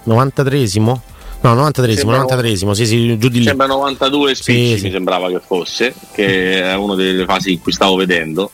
93esimo? 0.06 1.00
No, 1.44 1.56
93esimo, 1.56 2.12
93esimo, 2.26 2.72
sì, 2.72 2.86
sì, 2.86 3.18
giù 3.18 3.28
di 3.28 3.40
lì. 3.40 3.44
Sembra 3.44 3.66
92 3.66 4.34
spicci, 4.34 4.78
sì, 4.78 4.86
mi 4.86 4.92
sembrava 4.92 5.28
che 5.28 5.42
fosse, 5.46 5.94
che 6.14 6.62
è 6.62 6.74
una 6.76 6.96
delle 6.96 7.26
fasi 7.26 7.52
in 7.52 7.60
cui 7.60 7.74
stavo 7.74 7.98
vedendo. 7.98 8.50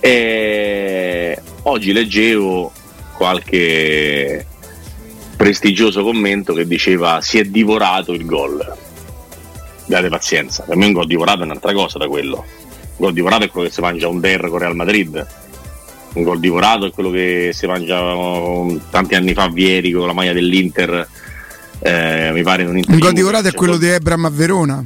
E 0.00 1.38
oggi 1.64 1.92
leggevo 1.92 2.72
qualche 3.14 4.46
prestigioso 5.36 6.02
commento 6.02 6.54
che 6.54 6.66
diceva 6.66 7.20
si 7.20 7.38
è 7.38 7.44
divorato 7.44 8.14
il 8.14 8.24
gol. 8.24 8.74
Date 9.84 10.08
pazienza, 10.08 10.62
per 10.62 10.76
me 10.76 10.86
un 10.86 10.92
gol 10.92 11.06
divorato 11.06 11.40
è 11.40 11.44
un'altra 11.44 11.74
cosa 11.74 11.98
da 11.98 12.08
quello. 12.08 12.36
Un 12.38 13.04
gol 13.04 13.12
divorato 13.12 13.44
è 13.44 13.50
quello 13.50 13.66
che 13.66 13.74
si 13.74 13.82
mangia 13.82 14.08
un 14.08 14.20
der 14.20 14.48
con 14.48 14.58
Real 14.58 14.74
Madrid. 14.74 15.26
Un 16.14 16.22
gol 16.22 16.40
divorato 16.40 16.86
è 16.86 16.90
quello 16.90 17.10
che 17.10 17.50
si 17.52 17.66
mangia 17.66 18.00
um, 18.14 18.80
tanti 18.88 19.14
anni 19.14 19.34
fa 19.34 19.48
Vieri 19.48 19.92
con 19.92 20.06
la 20.06 20.14
maglia 20.14 20.32
dell'Inter 20.32 21.06
eh, 21.80 22.30
mi 22.32 22.42
pare 22.42 22.62
in 22.62 22.68
un 22.68 22.76
intervista. 22.76 22.92
Il 22.94 23.00
gol 23.00 23.12
di 23.12 23.22
Corrado 23.22 23.48
è 23.48 23.52
quello 23.52 23.76
di 23.76 23.88
Ebram 23.88 24.24
a 24.24 24.30
Verona. 24.30 24.84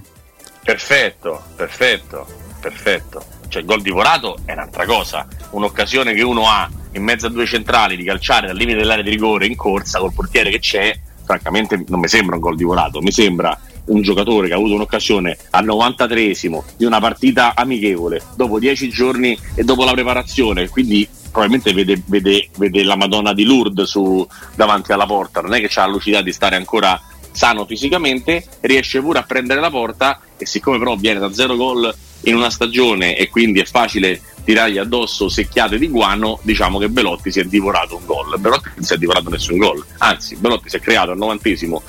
Perfetto, 0.65 1.43
perfetto, 1.57 2.27
perfetto. 2.61 3.25
Cioè 3.49 3.61
il 3.63 3.67
gol 3.67 3.83
divorato 3.83 4.39
è 4.45 4.53
un'altra 4.53 4.87
cosa, 4.87 5.27
un'occasione 5.51 6.15
che 6.15 6.23
uno 6.23 6.49
ha 6.49 6.71
in 6.93 7.03
mezzo 7.03 7.27
a 7.27 7.31
due 7.31 7.47
centrali 7.47 7.97
di 7.97 8.05
calciare 8.05 8.47
dal 8.47 8.57
limite 8.57 8.79
dell'area 8.79 9.03
di 9.03 9.11
rigore 9.11 9.47
in 9.47 9.57
corsa 9.57 9.99
col 9.99 10.13
portiere 10.15 10.51
che 10.51 10.59
c'è, 10.59 10.99
francamente 11.25 11.85
non 11.89 12.01
mi 12.01 12.09
sembra 12.09 12.37
un 12.37 12.41
gol 12.41 12.57
divorato, 12.57 13.01
mi 13.01 13.13
sembra 13.13 13.59
un 13.87 14.01
giocatore 14.01 14.47
che 14.47 14.55
ha 14.55 14.57
avuto 14.57 14.75
un'occasione 14.75 15.37
al 15.51 15.65
93esimo 15.65 16.63
di 16.77 16.85
una 16.85 17.01
partita 17.01 17.55
amichevole 17.55 18.23
dopo 18.37 18.59
dieci 18.59 18.89
giorni 18.89 19.37
e 19.55 19.65
dopo 19.65 19.85
la 19.85 19.93
preparazione, 19.93 20.69
quindi 20.69 21.07
probabilmente 21.33 21.73
vede, 21.73 22.01
vede, 22.07 22.49
vede 22.57 22.85
la 22.85 22.95
Madonna 22.95 23.33
di 23.33 23.45
Lourdes 23.45 23.89
su, 23.89 24.25
davanti 24.55 24.93
alla 24.93 25.07
porta, 25.07 25.41
non 25.41 25.55
è 25.55 25.61
che 25.61 25.81
ha 25.81 25.87
la 25.87 25.93
lucidità 25.93 26.23
di 26.23 26.33
stare 26.33 26.55
ancora 26.55 27.01
sano 27.33 27.65
fisicamente, 27.65 28.47
riesce 28.61 29.01
pure 29.01 29.19
a 29.19 29.23
prendere 29.23 29.61
la 29.61 29.71
porta 29.71 30.21
e 30.37 30.47
siccome 30.47 30.79
però 30.79 30.95
viene 30.97 31.19
da 31.19 31.33
zero 31.33 31.57
gol 31.57 31.93
in 32.25 32.37
una 32.37 32.51
stagione 32.51 33.17
e 33.17 33.29
quindi 33.29 33.61
è 33.61 33.65
facile 33.65 34.21
tirargli 34.45 34.79
addosso 34.79 35.29
secchiate 35.29 35.79
di 35.79 35.89
guano, 35.89 36.39
diciamo 36.43 36.79
che 36.79 36.89
Belotti 36.89 37.33
si 37.33 37.41
è 37.41 37.45
divorato 37.45 37.97
un 37.97 38.05
gol. 38.05 38.39
Belotti 38.39 38.71
non 38.77 38.85
si 38.85 38.95
è 38.95 38.99
divorato 38.99 39.31
nessun 39.31 39.57
gol, 39.57 39.85
anzi 39.99 40.37
Belotti 40.37 40.69
si 40.69 40.77
è 40.77 40.81
creato 40.81 41.13
al 41.13 41.19
novantesimo 41.19 41.83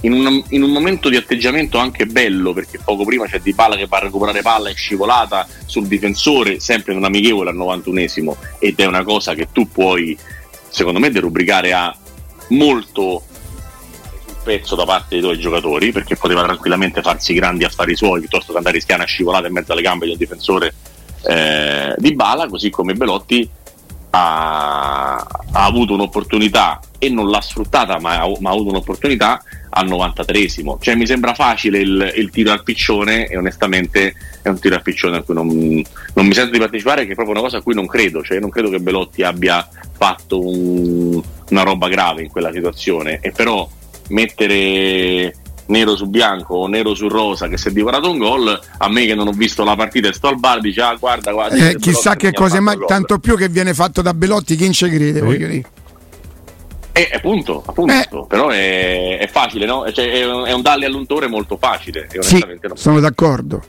in 0.00 0.12
un, 0.12 0.42
in 0.50 0.62
un, 0.62 0.70
momento 0.70 1.08
di 1.08 1.16
atteggiamento 1.16 1.78
anche 1.78 2.06
bello, 2.06 2.52
perché 2.52 2.78
poco 2.82 3.04
prima 3.04 3.26
c'è 3.26 3.40
Di 3.40 3.54
Palla 3.54 3.76
che 3.76 3.86
va 3.86 3.98
a 3.98 4.00
recuperare 4.00 4.42
palla 4.42 4.68
e 4.68 4.74
scivolata 4.74 5.46
sul 5.64 5.86
difensore, 5.86 6.60
sempre 6.60 6.92
in 6.92 6.98
un 6.98 7.04
amichevole 7.04 7.50
al 7.50 7.56
91esimo, 7.56 8.34
ed 8.58 8.78
è 8.78 8.84
una 8.84 9.02
cosa 9.02 9.34
che 9.34 9.48
tu 9.52 9.68
puoi, 9.70 10.16
secondo 10.68 10.98
me, 10.98 11.10
derubricare 11.10 11.72
a 11.72 11.96
molto 12.48 13.22
sul 14.24 14.36
pezzo 14.44 14.76
da 14.76 14.84
parte 14.84 15.08
dei 15.10 15.20
tuoi 15.20 15.38
giocatori, 15.38 15.92
perché 15.92 16.16
poteva 16.16 16.42
tranquillamente 16.42 17.00
farsi 17.00 17.32
grandi 17.32 17.64
affari 17.64 17.96
suoi 17.96 18.20
piuttosto 18.20 18.52
che 18.52 18.58
andare 18.58 18.76
a 18.76 18.78
rischiare 18.78 19.00
una 19.02 19.10
scivolata 19.10 19.46
in 19.46 19.54
mezzo 19.54 19.72
alle 19.72 19.82
gambe 19.82 20.06
di 20.06 20.12
un 20.12 20.18
difensore 20.18 20.74
eh, 21.22 21.94
di 21.96 22.14
Bala, 22.14 22.48
così 22.48 22.70
come 22.70 22.94
Belotti 22.94 23.48
ha, 24.16 25.16
ha, 25.16 25.64
avuto 25.64 25.92
un'opportunità 25.94 26.80
e 26.98 27.10
non 27.10 27.28
l'ha 27.28 27.40
sfruttata, 27.40 27.98
ma 28.00 28.20
ha, 28.20 28.32
ma 28.40 28.50
ha 28.50 28.52
avuto 28.52 28.70
un'opportunità 28.70 29.42
al 29.70 29.86
93esimo. 29.88 30.80
Cioè, 30.80 30.94
mi 30.94 31.06
sembra 31.06 31.34
facile 31.34 31.78
il, 31.80 32.12
il, 32.16 32.30
tiro 32.30 32.52
al 32.52 32.62
piccione 32.62 33.26
e 33.26 33.36
onestamente 33.36 34.14
è 34.42 34.48
un 34.48 34.58
tiro 34.58 34.76
al 34.76 34.82
piccione 34.82 35.18
a 35.18 35.22
cui 35.22 35.34
non, 35.34 35.48
non, 35.48 36.26
mi 36.26 36.34
sento 36.34 36.52
di 36.52 36.58
partecipare, 36.58 37.04
che 37.04 37.12
è 37.12 37.14
proprio 37.14 37.34
una 37.34 37.44
cosa 37.44 37.58
a 37.58 37.62
cui 37.62 37.74
non 37.74 37.86
credo. 37.86 38.22
Cioè, 38.22 38.40
non 38.40 38.50
credo 38.50 38.70
che 38.70 38.80
Belotti 38.80 39.22
abbia 39.22 39.68
fatto 39.96 40.40
un, 40.40 41.22
una 41.50 41.62
roba 41.62 41.88
grave 41.88 42.22
in 42.22 42.30
quella 42.30 42.52
situazione. 42.52 43.18
E 43.20 43.32
però 43.32 43.68
mettere 44.08 45.34
nero 45.66 45.96
su 45.96 46.06
bianco 46.06 46.54
o 46.54 46.66
nero 46.66 46.94
su 46.94 47.08
rosa 47.08 47.48
che 47.48 47.56
si 47.56 47.68
è 47.68 47.70
divorato 47.72 48.10
un 48.10 48.18
gol 48.18 48.60
a 48.78 48.88
me 48.88 49.06
che 49.06 49.14
non 49.14 49.28
ho 49.28 49.32
visto 49.32 49.64
la 49.64 49.74
partita 49.74 50.08
e 50.08 50.12
sto 50.12 50.28
al 50.28 50.38
bar 50.38 50.60
dice 50.60 50.80
ah 50.80 50.94
guarda 50.94 51.32
guarda 51.32 51.70
eh, 51.70 51.76
chissà 51.76 52.14
che 52.16 52.32
cosa 52.32 52.60
ma 52.60 52.76
tanto 52.86 53.18
più 53.18 53.36
che 53.36 53.48
viene 53.48 53.74
fatto 53.74 54.02
da 54.02 54.14
Belotti 54.14 54.56
chi 54.56 54.72
ci 54.72 54.88
crede 54.88 55.20
voglio 55.20 55.46
dire 55.46 55.68
eh, 56.92 57.10
appunto, 57.12 57.62
appunto. 57.66 58.22
Eh. 58.22 58.26
però 58.26 58.48
è, 58.48 59.18
è, 59.18 59.28
facile, 59.28 59.66
no? 59.66 59.84
Cioè, 59.92 60.10
è, 60.12 60.24
un, 60.24 60.46
è 60.46 60.52
un 60.52 60.62
dalle 60.62 60.86
all'untore 60.86 61.26
molto 61.26 61.58
facile. 61.58 62.08
sì, 62.20 62.42
sono 62.72 63.00
d'accordo. 63.00 63.62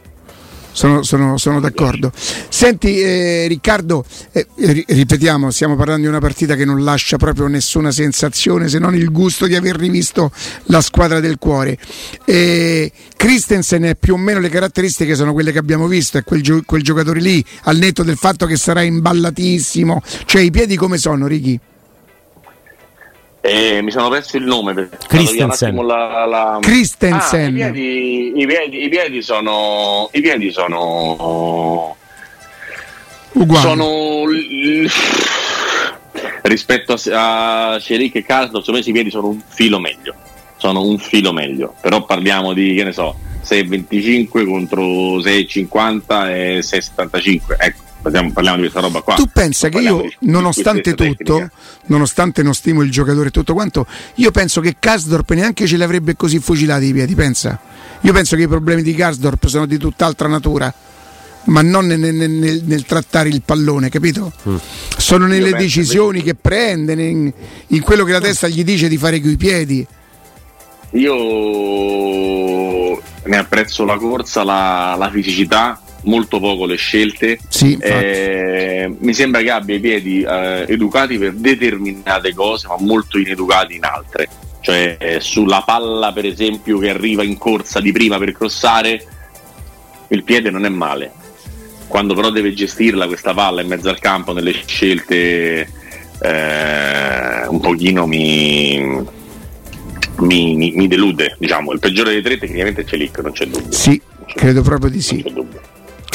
Sono, 0.78 1.02
sono, 1.02 1.38
sono, 1.40 1.60
d'accordo. 1.60 2.12
Senti 2.16 3.00
eh, 3.00 3.48
Riccardo, 3.48 4.06
eh, 4.32 4.46
ripetiamo, 4.86 5.50
stiamo 5.50 5.76
parlando 5.76 6.04
di 6.04 6.08
una 6.08 6.20
partita 6.20 6.54
che 6.54 6.66
non 6.66 6.84
lascia 6.84 7.18
proprio 7.18 7.48
nessuna 7.48 7.90
sensazione 7.90 8.68
se 8.68 8.78
non 8.78 8.94
il 8.94 9.12
gusto 9.12 9.48
di 9.48 9.56
aver 9.56 9.76
rivisto 9.76 10.32
la 10.66 10.82
squadra 10.82 11.20
del 11.20 11.40
cuore. 11.40 11.80
Eh, 12.26 12.92
Christensen 13.16 13.96
più 14.00 14.14
o 14.14 14.18
meno 14.18 14.40
le 14.40 14.50
caratteristiche 14.50 15.16
sono 15.16 15.34
quelle 15.34 15.52
che 15.52 15.58
abbiamo 15.58 15.88
visto, 15.88 16.20
è 16.20 16.24
quel, 16.24 16.44
gio- 16.44 16.62
quel 16.64 16.84
giocatore 16.84 17.22
lì, 17.22 17.44
al 17.64 17.78
netto 17.78 18.04
del 18.04 18.18
fatto 18.18 18.46
che 18.46 18.56
sarà 18.56 18.84
imballatissimo, 18.84 20.04
cioè 20.26 20.44
i 20.44 20.52
piedi 20.52 20.76
come 20.76 21.00
sono 21.00 21.26
Ricky? 21.26 21.60
Eh, 23.42 23.82
mi 23.82 23.92
sono 23.92 24.10
perso 24.10 24.38
il 24.38 24.44
nome 24.44 24.90
Christensen. 25.08 25.76
La, 25.86 26.26
la... 26.26 26.58
Christensen. 26.62 27.46
Ah, 27.46 27.48
i, 27.48 27.54
piedi, 27.54 28.34
i, 28.36 28.46
piedi, 28.46 28.84
i, 28.84 28.90
piedi, 28.90 29.22
sono 29.22 30.10
i 30.12 30.22
piedi 30.22 30.52
sono 30.52 31.96
uguali 33.32 33.68
sono 33.68 34.24
rispetto 36.42 36.96
a, 37.12 37.74
a 37.74 37.80
Ceric 37.80 38.16
e 38.16 38.24
Carlos 38.24 38.66
secondo 38.66 38.80
me 38.84 38.90
i 38.90 38.92
piedi 38.92 39.10
sono 39.12 39.28
un 39.28 39.42
filo 39.48 39.80
meglio 39.80 40.16
sono 40.58 40.82
un 40.82 40.98
filo 40.98 41.32
meglio 41.32 41.76
però 41.80 42.04
parliamo 42.04 42.54
di 42.54 42.74
che 42.74 42.84
ne 42.84 42.92
so 42.92 43.16
6,25 43.48 44.46
contro 44.46 44.84
6,50 45.20 46.30
e 46.30 46.60
6,75. 46.60 47.56
Ecco, 47.58 47.82
parliamo, 48.02 48.32
parliamo, 48.32 48.58
di 48.58 48.64
questa 48.64 48.80
roba 48.80 49.02
qua. 49.02 49.16
Tu 49.16 49.28
pensa 49.32 49.70
che 49.70 49.80
io, 49.80 50.04
nonostante 50.22 50.94
tutto, 50.94 51.50
nonostante 51.88 52.44
non 52.44 52.54
stimo 52.54 52.82
il 52.82 52.92
giocatore 52.92 53.28
e 53.28 53.32
tutto 53.32 53.54
quanto, 53.54 53.86
io 54.16 54.32
penso 54.32 54.62
che 54.62 54.76
Kasdorp 54.80 55.32
neanche 55.32 55.68
ce 55.68 55.78
li 55.78 55.84
avrebbe 55.84 56.16
così 56.16 56.40
fucilati 56.40 56.86
i 56.86 56.94
piedi, 56.94 57.16
pensa. 57.16 57.60
Io 58.02 58.14
penso 58.14 58.36
che 58.36 58.44
i 58.44 58.48
problemi 58.48 58.82
di 58.82 58.94
Kasdorp 58.94 59.46
sono 59.48 59.66
di 59.66 59.78
tutt'altra 59.78 60.28
natura 60.28 60.74
ma 61.48 61.62
non 61.62 61.86
nel, 61.86 62.00
nel, 62.00 62.14
nel, 62.14 62.62
nel, 62.66 62.86
trattare 62.86 63.30
il 63.30 63.42
pallone, 63.42 63.90
capito? 63.90 64.32
Mm. 64.48 64.56
Sono 64.98 65.28
nelle 65.28 65.52
decisioni 65.52 66.22
che 66.22 66.36
prende, 66.36 66.94
in, 66.94 67.32
in, 67.68 67.82
quello 67.82 68.04
che 68.04 68.12
la 68.12 68.20
testa 68.20 68.48
gli 68.48 68.64
dice 68.64 68.88
di 68.88 68.98
fare 68.98 69.22
coi 69.22 69.38
piedi. 69.38 69.88
Io 70.92 71.14
ne 73.24 73.38
apprezzo 73.38 73.86
la 73.86 73.98
corsa, 73.98 74.44
la, 74.44 74.96
la 74.98 75.10
fisicità, 75.10 75.82
molto 76.04 76.40
poco 76.40 76.66
le 76.66 76.76
scelte. 76.76 77.40
Sì, 77.48 77.78
eh, 77.80 78.94
mi 79.00 79.14
sembra 79.14 79.42
che 79.42 79.52
abbia 79.52 79.76
i 79.76 79.80
piedi 79.80 80.22
eh, 80.22 80.66
educati 80.68 81.18
per 81.18 81.34
determinate 81.34 82.34
cose, 82.34 82.68
ma 82.68 82.76
molto 82.80 83.18
ineducati 83.18 83.76
in 83.76 83.84
altre. 83.84 84.28
Cioè, 84.62 84.98
eh, 85.00 85.20
sulla 85.20 85.62
palla, 85.66 86.12
per 86.12 86.26
esempio, 86.26 86.78
che 86.80 86.90
arriva 86.90 87.24
in 87.24 87.38
corsa 87.38 87.80
di 87.80 87.92
prima 87.92 88.18
per 88.18 88.34
crossare, 88.34 89.06
il 90.10 90.24
piede 90.24 90.50
non 90.50 90.66
è 90.66 90.70
male. 90.70 91.12
Quando 91.88 92.14
però 92.14 92.30
deve 92.32 92.54
gestirla 92.54 93.08
questa 93.08 93.34
palla 93.34 93.62
in 93.62 93.68
mezzo 93.68 93.88
al 93.88 94.00
campo 94.00 94.34
nelle 94.34 94.52
scelte 94.52 95.70
eh, 96.20 97.48
un 97.48 97.60
pochino 97.62 98.06
mi, 98.08 98.78
mi, 100.18 100.56
mi, 100.56 100.72
mi, 100.72 100.88
delude. 100.88 101.36
Diciamo, 101.40 101.72
il 101.72 101.80
peggiore 101.80 102.12
dei 102.12 102.22
tre 102.22 102.38
tecnicamente 102.38 102.84
c'è 102.84 102.98
Lick, 102.98 103.20
non 103.20 103.32
c'è 103.32 103.46
dubbio. 103.46 103.72
Sì, 103.72 104.02
credo 104.34 104.62
proprio 104.62 104.90
di 104.90 105.02
sì. 105.02 105.24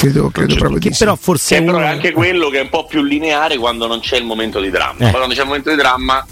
Credo, 0.03 0.31
credo 0.31 0.57
proprio 0.57 0.81
di 0.81 0.93
sì. 0.93 0.99
Però 0.99 1.15
forse 1.15 1.59
è, 1.59 1.62
però 1.62 1.79
è 1.79 1.87
anche 1.87 2.11
quello 2.11 2.49
che 2.49 2.59
è 2.59 2.62
un 2.62 2.71
po' 2.71 2.87
più 2.87 3.05
lineare 3.05 3.57
quando 3.57 3.87
non 3.87 4.01
c'è 4.01 4.17
il 4.17 4.25
momento 4.25 4.61
di 4.61 4.69
dramma. 4.69 5.09
Eh. 5.09 5.11
Quando 5.12 5.33
c'è 5.33 5.43
il 5.43 5.47
momento 5.47 5.71
di 5.71 5.77
dramma 5.77 6.27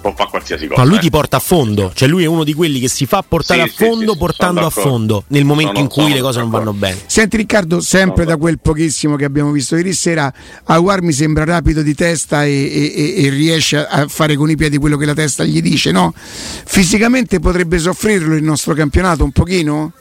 può 0.00 0.14
fare 0.16 0.30
qualsiasi 0.30 0.66
cosa. 0.66 0.80
Ma 0.80 0.86
lui 0.86 0.96
eh. 0.96 1.00
ti 1.00 1.10
porta 1.10 1.36
a 1.36 1.40
fondo, 1.40 1.92
cioè 1.94 2.08
lui 2.08 2.24
è 2.24 2.26
uno 2.26 2.44
di 2.44 2.54
quelli 2.54 2.80
che 2.80 2.88
si 2.88 3.04
fa 3.04 3.22
portare 3.22 3.68
sì, 3.68 3.84
a 3.84 3.86
fondo 3.86 4.06
sì, 4.06 4.12
sì, 4.12 4.16
portando 4.16 4.64
a 4.64 4.70
fondo 4.70 5.24
nel 5.26 5.44
momento 5.44 5.74
sono, 5.74 5.82
in 5.82 5.88
cui 5.88 6.12
le 6.14 6.20
cose 6.22 6.38
non 6.38 6.48
vanno 6.48 6.72
bene. 6.72 6.96
Senti 7.04 7.36
Riccardo, 7.36 7.82
sempre 7.82 8.24
da 8.24 8.38
quel 8.38 8.58
pochissimo 8.58 9.16
che 9.16 9.26
abbiamo 9.26 9.50
visto 9.50 9.76
ieri 9.76 9.92
sera, 9.92 10.32
Aguar 10.64 11.02
mi 11.02 11.12
sembra 11.12 11.44
rapido 11.44 11.82
di 11.82 11.94
testa 11.94 12.46
e, 12.46 12.50
e, 12.50 13.24
e, 13.26 13.28
riesce 13.28 13.86
a 13.86 14.08
fare 14.08 14.34
con 14.36 14.48
i 14.48 14.56
piedi 14.56 14.78
quello 14.78 14.96
che 14.96 15.04
la 15.04 15.12
testa 15.12 15.44
gli 15.44 15.60
dice, 15.60 15.92
no? 15.92 16.14
Fisicamente 16.14 17.38
potrebbe 17.38 17.78
soffrirlo 17.78 18.34
il 18.34 18.42
nostro 18.42 18.72
campionato 18.72 19.24
un 19.24 19.32
pochino? 19.32 19.92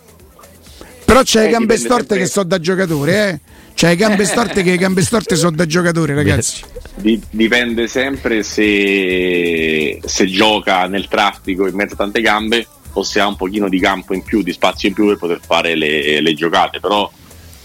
Però 1.10 1.24
c'è 1.24 1.40
eh, 1.40 1.44
le 1.46 1.50
gambe 1.50 1.78
storte 1.78 1.96
sempre... 1.98 2.18
che 2.20 2.26
so 2.28 2.44
da 2.44 2.60
giocatore, 2.60 3.30
eh? 3.30 3.40
C'è 3.74 3.88
le 3.90 3.96
gambe 3.96 4.26
storte 4.26 4.62
che 4.62 4.70
le 4.70 4.78
gambe 4.78 5.02
storte 5.02 5.36
so 5.36 5.50
da 5.50 5.66
giocatore, 5.66 6.14
ragazzi 6.14 6.62
dipende 7.02 7.88
sempre 7.88 8.44
se, 8.44 10.00
se, 10.04 10.26
gioca 10.28 10.86
nel 10.88 11.08
traffico 11.08 11.68
in 11.68 11.76
mezzo 11.76 11.94
a 11.94 11.98
tante 11.98 12.20
gambe 12.22 12.68
o 12.94 13.04
se 13.04 13.20
ha 13.20 13.28
un 13.28 13.36
pochino 13.36 13.70
di 13.70 13.80
campo 13.80 14.14
in 14.14 14.24
più, 14.24 14.42
di 14.42 14.52
spazio 14.52 14.90
in 14.90 14.96
più 14.96 15.06
per 15.08 15.18
poter 15.18 15.40
fare 15.46 15.76
le, 15.76 16.22
le 16.22 16.34
giocate. 16.34 16.80
Però 16.80 17.10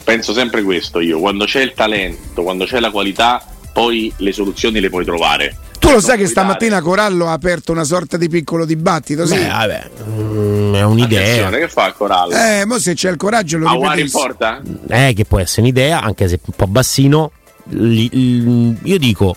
penso 0.04 0.32
sempre 0.32 0.62
questo 0.62 1.00
io, 1.00 1.18
quando 1.18 1.44
c'è 1.46 1.62
il 1.62 1.72
talento, 1.74 2.42
quando 2.42 2.64
c'è 2.64 2.78
la 2.78 2.90
qualità, 2.90 3.44
poi 3.72 4.12
le 4.18 4.32
soluzioni 4.32 4.80
le 4.80 4.90
puoi 4.90 5.04
trovare. 5.04 5.56
Tu 5.84 5.90
lo 5.90 6.00
sai 6.00 6.16
che 6.16 6.26
stamattina 6.26 6.80
Corallo 6.80 7.28
ha 7.28 7.32
aperto 7.32 7.70
una 7.70 7.84
sorta 7.84 8.16
di 8.16 8.30
piccolo 8.30 8.64
dibattito? 8.64 9.26
Sì? 9.26 9.36
Beh, 9.36 9.46
vabbè, 9.48 9.90
mm, 10.08 10.74
è 10.76 10.82
un'idea. 10.82 11.50
Che 11.50 11.68
fa 11.68 11.92
Corallo? 11.92 12.34
Eh, 12.34 12.64
ma 12.64 12.78
se 12.78 12.94
c'è 12.94 13.10
il 13.10 13.16
coraggio 13.16 13.58
lo 13.58 13.70
ripeto. 13.70 14.00
in 14.00 14.10
porta? 14.10 14.62
Eh, 14.88 15.12
che 15.14 15.26
può 15.26 15.38
essere 15.38 15.60
un'idea, 15.60 16.00
anche 16.00 16.26
se 16.26 16.40
un 16.42 16.54
po' 16.56 16.66
bassino 16.66 17.32
io 17.70 18.98
dico 18.98 19.36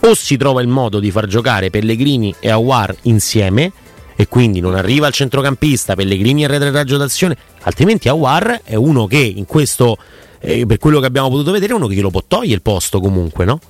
o 0.00 0.14
si 0.14 0.36
trova 0.36 0.60
il 0.60 0.68
modo 0.68 0.98
di 0.98 1.10
far 1.10 1.26
giocare 1.26 1.70
Pellegrini 1.70 2.34
e 2.40 2.50
Awar 2.50 2.94
insieme 3.02 3.72
e 4.16 4.26
quindi 4.26 4.60
non 4.60 4.74
arriva 4.74 5.06
al 5.06 5.12
centrocampista 5.12 5.94
Pellegrini 5.94 6.44
e 6.44 6.48
retroraggio 6.48 6.96
d'azione 6.96 7.36
altrimenti 7.62 8.08
Awar 8.08 8.62
è 8.64 8.74
uno 8.74 9.06
che 9.06 9.18
in 9.18 9.44
questo 9.44 9.96
eh, 10.40 10.66
per 10.66 10.78
quello 10.78 10.98
che 11.00 11.06
abbiamo 11.06 11.28
potuto 11.28 11.52
vedere 11.52 11.72
è 11.72 11.76
uno 11.76 11.86
che 11.86 11.94
glielo 11.94 12.10
può 12.10 12.22
togliere 12.26 12.54
il 12.54 12.62
posto 12.62 13.00
comunque 13.00 13.44
no? 13.44 13.60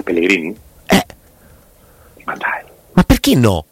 A 0.00 0.02
Pellegrini? 0.02 0.54
eh 0.86 1.06
ma 2.24 2.34
dai 2.36 2.62
ma 2.92 3.02
perché 3.04 3.34
no? 3.36 3.64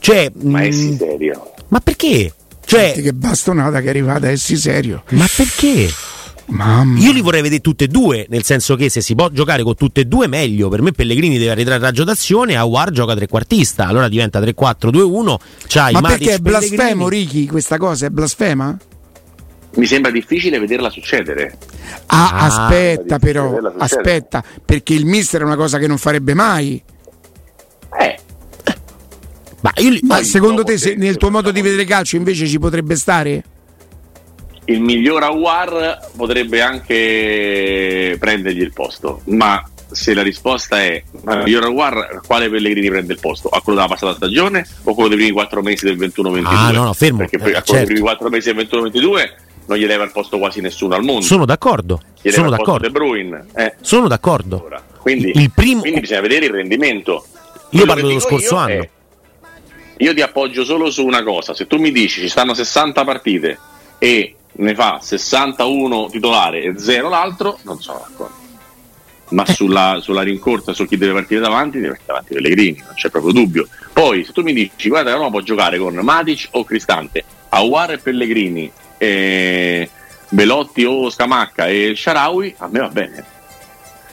cioè 0.00 0.30
ma 0.42 0.60
è 0.60 0.70
sì 0.70 0.96
serio 0.96 1.52
ma 1.68 1.80
perché? 1.80 2.32
cioè 2.64 2.84
Senti 2.86 3.02
che 3.02 3.12
bastonata 3.12 3.80
che 3.80 3.86
è 3.86 3.88
arrivata 3.90 4.28
è 4.30 4.36
sì 4.36 4.56
serio 4.56 5.02
ma 5.10 5.26
perché? 5.34 5.88
Mamma. 6.48 7.00
Io 7.00 7.10
li 7.10 7.20
vorrei 7.22 7.42
vedere 7.42 7.60
tutte 7.60 7.84
e 7.84 7.88
due, 7.88 8.26
nel 8.28 8.44
senso 8.44 8.76
che 8.76 8.88
se 8.88 9.00
si 9.00 9.16
può 9.16 9.30
giocare 9.30 9.64
con 9.64 9.74
tutte 9.74 10.02
e 10.02 10.04
due 10.04 10.28
meglio. 10.28 10.68
Per 10.68 10.80
me 10.80 10.92
Pellegrini 10.92 11.38
deve 11.38 11.50
arretrare 11.50 11.80
raggio 11.80 12.04
d'azione, 12.04 12.54
Awar 12.54 12.92
gioca 12.92 13.16
trequartista, 13.16 13.86
allora 13.86 14.08
diventa 14.08 14.38
3-4-2-1. 14.38 15.34
C'hai 15.66 15.92
Ma 15.94 16.00
Matic, 16.02 16.18
perché 16.18 16.34
è 16.34 16.38
blasfemo, 16.38 17.08
Ricky, 17.08 17.46
questa 17.46 17.78
cosa? 17.78 18.06
È 18.06 18.10
blasfema? 18.10 18.78
Mi 19.76 19.86
sembra 19.86 20.10
difficile 20.10 20.58
vederla 20.58 20.90
succedere. 20.90 21.58
Ah, 22.06 22.30
ah 22.30 22.44
aspetta 22.44 23.18
però, 23.18 23.56
aspetta, 23.78 24.42
perché 24.64 24.94
il 24.94 25.06
mister 25.06 25.42
è 25.42 25.44
una 25.44 25.56
cosa 25.56 25.78
che 25.78 25.86
non 25.86 25.98
farebbe 25.98 26.34
mai. 26.34 26.82
Eh. 27.98 28.18
Ma, 29.60 29.72
io, 29.76 29.98
Ma 30.02 30.22
secondo 30.22 30.64
te, 30.64 30.78
se, 30.78 30.94
nel 30.94 31.16
tuo 31.16 31.30
modo 31.30 31.50
di 31.50 31.60
vedere 31.60 31.84
calcio, 31.84 32.16
invece 32.16 32.46
ci 32.46 32.58
potrebbe 32.58 32.96
stare? 32.96 33.44
il 34.66 34.80
miglior 34.80 35.22
Awar 35.22 36.10
potrebbe 36.16 36.60
anche 36.60 38.16
prendergli 38.18 38.60
il 38.60 38.72
posto, 38.72 39.20
ma 39.26 39.62
se 39.90 40.14
la 40.14 40.22
risposta 40.22 40.82
è 40.82 41.02
miglior 41.22 41.64
Awar, 41.64 42.20
quale 42.26 42.50
Pellegrini 42.50 42.88
prende 42.88 43.12
il 43.12 43.20
posto? 43.20 43.48
A 43.48 43.60
quello 43.60 43.78
della 43.78 43.90
passata 43.90 44.14
stagione 44.14 44.66
o 44.84 44.94
quello 44.94 45.08
dei 45.08 45.18
primi 45.18 45.32
quattro 45.32 45.62
mesi 45.62 45.84
del 45.84 45.96
21-22? 45.96 46.42
Ah, 46.44 46.70
no, 46.72 46.84
no, 46.84 46.92
fermo. 46.92 47.18
Perché 47.18 47.36
eh, 47.36 47.38
a 47.38 47.40
quello 47.40 47.54
certo. 47.62 47.74
dei 47.74 47.84
primi 47.84 48.00
quattro 48.00 48.28
mesi 48.28 48.52
del 48.52 48.68
21-22 48.68 49.30
non 49.66 49.76
gli 49.76 49.86
leva 49.86 50.04
il 50.04 50.12
posto 50.12 50.38
quasi 50.38 50.60
nessuno 50.60 50.94
al 50.94 51.02
mondo. 51.02 51.22
Sono 51.22 51.44
d'accordo. 51.44 52.00
Gli 52.20 52.30
sono 52.30 52.50
d'accordo. 52.50 52.86
Eh. 53.54 53.74
Sono 53.80 54.08
d'accordo. 54.08 54.58
Allora, 54.58 54.82
quindi, 54.98 55.32
il 55.34 55.50
primo... 55.52 55.80
quindi 55.80 56.00
bisogna 56.00 56.20
vedere 56.20 56.46
il 56.46 56.52
rendimento. 56.52 57.26
Io 57.70 57.80
Quello 57.80 57.86
parlo 57.86 58.06
dello 58.08 58.20
scorso 58.20 58.56
anno. 58.56 58.82
È, 58.82 58.88
io 59.98 60.14
ti 60.14 60.20
appoggio 60.20 60.64
solo 60.64 60.90
su 60.90 61.04
una 61.04 61.22
cosa. 61.22 61.54
Se 61.54 61.66
tu 61.66 61.78
mi 61.78 61.90
dici 61.90 62.20
ci 62.20 62.28
stanno 62.28 62.54
60 62.54 63.04
partite 63.04 63.58
e 63.98 64.34
ne 64.52 64.74
fa 64.74 64.98
61 65.00 66.08
titolare 66.10 66.62
e 66.62 66.78
0 66.78 67.08
l'altro, 67.08 67.58
non 67.62 67.80
sono 67.80 68.04
d'accordo. 68.06 68.44
Ma 69.30 69.44
eh. 69.44 69.52
sulla, 69.52 69.98
sulla, 70.00 70.22
rincorsa 70.22 70.72
su 70.72 70.86
chi 70.86 70.96
deve 70.96 71.14
partire 71.14 71.40
davanti, 71.40 71.78
deve 71.78 71.88
partire 71.88 72.12
davanti 72.12 72.34
Pellegrini, 72.34 72.82
non 72.84 72.94
c'è 72.94 73.10
proprio 73.10 73.32
dubbio. 73.32 73.68
Poi 73.92 74.24
se 74.24 74.32
tu 74.32 74.42
mi 74.42 74.52
dici 74.52 74.88
guarda 74.88 75.12
Roma 75.12 75.30
può 75.30 75.40
giocare 75.40 75.78
con 75.78 75.94
Matic 75.94 76.48
o 76.52 76.64
Cristante, 76.64 77.24
Aguar 77.48 77.92
e 77.92 77.98
Pellegrini, 77.98 78.70
e 78.98 79.90
Belotti 80.28 80.84
o 80.84 81.10
Scamacca 81.10 81.66
e 81.66 81.94
Sharawi, 81.96 82.54
a 82.58 82.68
me 82.70 82.80
va 82.80 82.88
bene. 82.88 83.24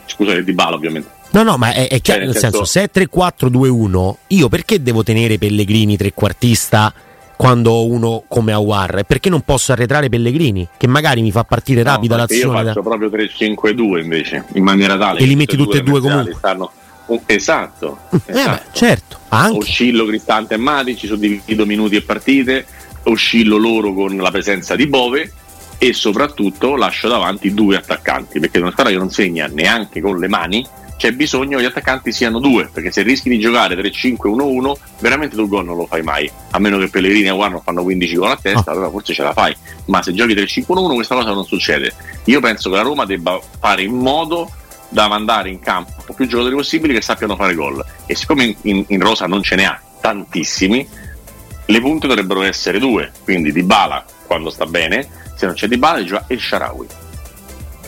Scusa 0.05 0.33
il 0.33 0.43
Di 0.43 0.53
Bala 0.53 0.75
ovviamente. 0.75 1.09
No, 1.31 1.43
no, 1.43 1.57
ma 1.57 1.73
è, 1.73 1.87
è 1.87 1.99
chiaro, 1.99 2.21
cioè, 2.21 2.29
nel, 2.31 2.37
senso, 2.37 2.63
senso, 2.63 2.65
se 2.65 2.83
è 2.83 3.07
3-4-2-1, 3.09 4.13
io 4.27 4.49
perché 4.49 4.83
devo 4.83 5.01
tenere 5.01 5.39
Pellegrini 5.39 5.97
trequartista 5.97 6.93
quando 7.35 7.71
ho 7.71 7.85
uno 7.85 8.23
come 8.27 8.51
Awar 8.51 9.03
perché 9.05 9.29
non 9.29 9.41
posso 9.41 9.71
arretrare 9.71 10.07
Pellegrini 10.07 10.67
che 10.77 10.87
magari 10.87 11.21
mi 11.21 11.31
fa 11.31 11.43
partire 11.43 11.83
no, 11.83 11.89
rapida 11.89 12.15
l'azione 12.15 12.59
io 12.59 12.65
faccio 12.65 12.81
da... 12.81 12.95
proprio 12.95 13.09
3-5-2 13.09 14.01
invece 14.01 14.45
in 14.53 14.63
maniera 14.63 14.97
tale 14.97 15.19
e 15.19 15.25
li 15.25 15.35
metti 15.35 15.57
tutti 15.57 15.77
e 15.77 15.81
due 15.81 15.99
comunque 15.99 16.35
stanno... 16.35 16.71
esatto, 17.25 17.97
esatto. 18.09 18.21
Eh 18.27 18.33
beh, 18.33 18.39
esatto. 18.39 18.69
certo 18.71 19.17
anche. 19.29 19.57
oscillo 19.57 20.05
Cristante 20.05 20.53
e 20.53 20.57
Matici 20.57 21.07
suddivido 21.07 21.65
minuti 21.65 21.95
e 21.95 22.01
partite 22.01 22.65
oscillo 23.03 23.57
loro 23.57 23.93
con 23.93 24.15
la 24.17 24.31
presenza 24.31 24.75
di 24.75 24.87
Bove 24.87 25.31
e 25.77 25.93
soprattutto 25.93 26.75
lascio 26.75 27.07
davanti 27.07 27.53
due 27.53 27.75
attaccanti 27.75 28.39
perché 28.39 28.59
una 28.59 28.71
squadra 28.71 28.93
che 28.93 28.99
non 28.99 29.09
segna 29.09 29.47
neanche 29.47 30.01
con 30.01 30.17
le 30.17 30.27
mani 30.27 30.65
c'è 31.03 31.11
bisogno 31.11 31.57
che 31.57 31.63
gli 31.63 31.67
attaccanti 31.67 32.13
siano 32.13 32.39
due, 32.39 32.69
perché 32.71 32.89
se 32.89 33.01
rischi 33.01 33.27
di 33.27 33.37
giocare 33.37 33.75
3-5-1-1, 33.75 34.73
veramente 34.99 35.35
tu 35.35 35.49
gol 35.49 35.65
non 35.65 35.75
lo 35.75 35.85
fai 35.85 36.01
mai, 36.01 36.31
a 36.51 36.59
meno 36.59 36.77
che 36.77 36.87
Pellegrini 36.87 37.25
e 37.25 37.29
Aguar 37.29 37.59
fanno 37.61 37.83
15 37.83 38.15
gol 38.15 38.31
a 38.31 38.39
testa, 38.41 38.71
allora 38.71 38.89
forse 38.89 39.13
ce 39.13 39.21
la 39.21 39.33
fai, 39.33 39.53
ma 39.87 40.01
se 40.01 40.13
giochi 40.13 40.33
3-5-1-1 40.33 40.93
questa 40.93 41.15
cosa 41.15 41.33
non 41.33 41.43
succede. 41.43 41.93
Io 42.25 42.39
penso 42.39 42.69
che 42.69 42.77
la 42.77 42.83
Roma 42.83 43.03
debba 43.03 43.37
fare 43.59 43.81
in 43.81 43.97
modo 43.97 44.49
da 44.87 45.09
mandare 45.09 45.49
in 45.49 45.59
campo 45.59 46.13
più 46.13 46.25
giocatori 46.25 46.55
possibili 46.55 46.93
che 46.93 47.01
sappiano 47.01 47.35
fare 47.35 47.53
gol 47.53 47.83
e 48.05 48.15
siccome 48.15 48.45
in, 48.45 48.55
in, 48.61 48.85
in 48.87 49.01
rosa 49.01 49.25
non 49.25 49.43
ce 49.43 49.55
ne 49.55 49.65
ha 49.65 49.81
tantissimi, 49.99 50.87
le 51.65 51.79
punte 51.79 52.07
dovrebbero 52.07 52.41
essere 52.41 52.79
due, 52.79 53.11
quindi 53.23 53.51
Di 53.51 53.63
Bala 53.63 54.03
quando 54.25 54.49
sta 54.49 54.65
bene, 54.65 55.07
se 55.35 55.45
non 55.45 55.55
c'è 55.55 55.67
Di 55.67 55.77
Bala 55.77 56.03
gioca 56.03 56.25
il 56.29 56.39
Sharawi 56.39 56.87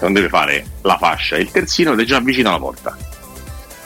non 0.02 0.14
deve 0.14 0.30
fare 0.30 0.66
la 0.82 0.98
fascia, 0.98 1.38
il 1.38 1.52
terzino 1.52 1.94
ed 1.94 2.00
è 2.00 2.04
già 2.04 2.20
vicino 2.20 2.50
alla 2.50 2.60
porta. 2.60 2.96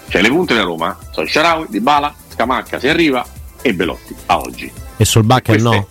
Cioè 0.08 0.21
le 0.21 0.30
punte 0.30 0.54
della 0.54 0.65
Roma 0.65 0.97
sono 1.12 1.28
Sharawi, 1.28 1.67
Di 1.69 1.80
Bala, 1.80 2.13
Scamacca 2.34 2.80
se 2.80 2.89
arriva 2.89 3.25
e 3.62 3.73
Belotti 3.73 4.15
a 4.28 4.38
oggi. 4.38 4.71
E 4.97 5.06
Solbakken 5.06 5.62
no? 5.62 5.88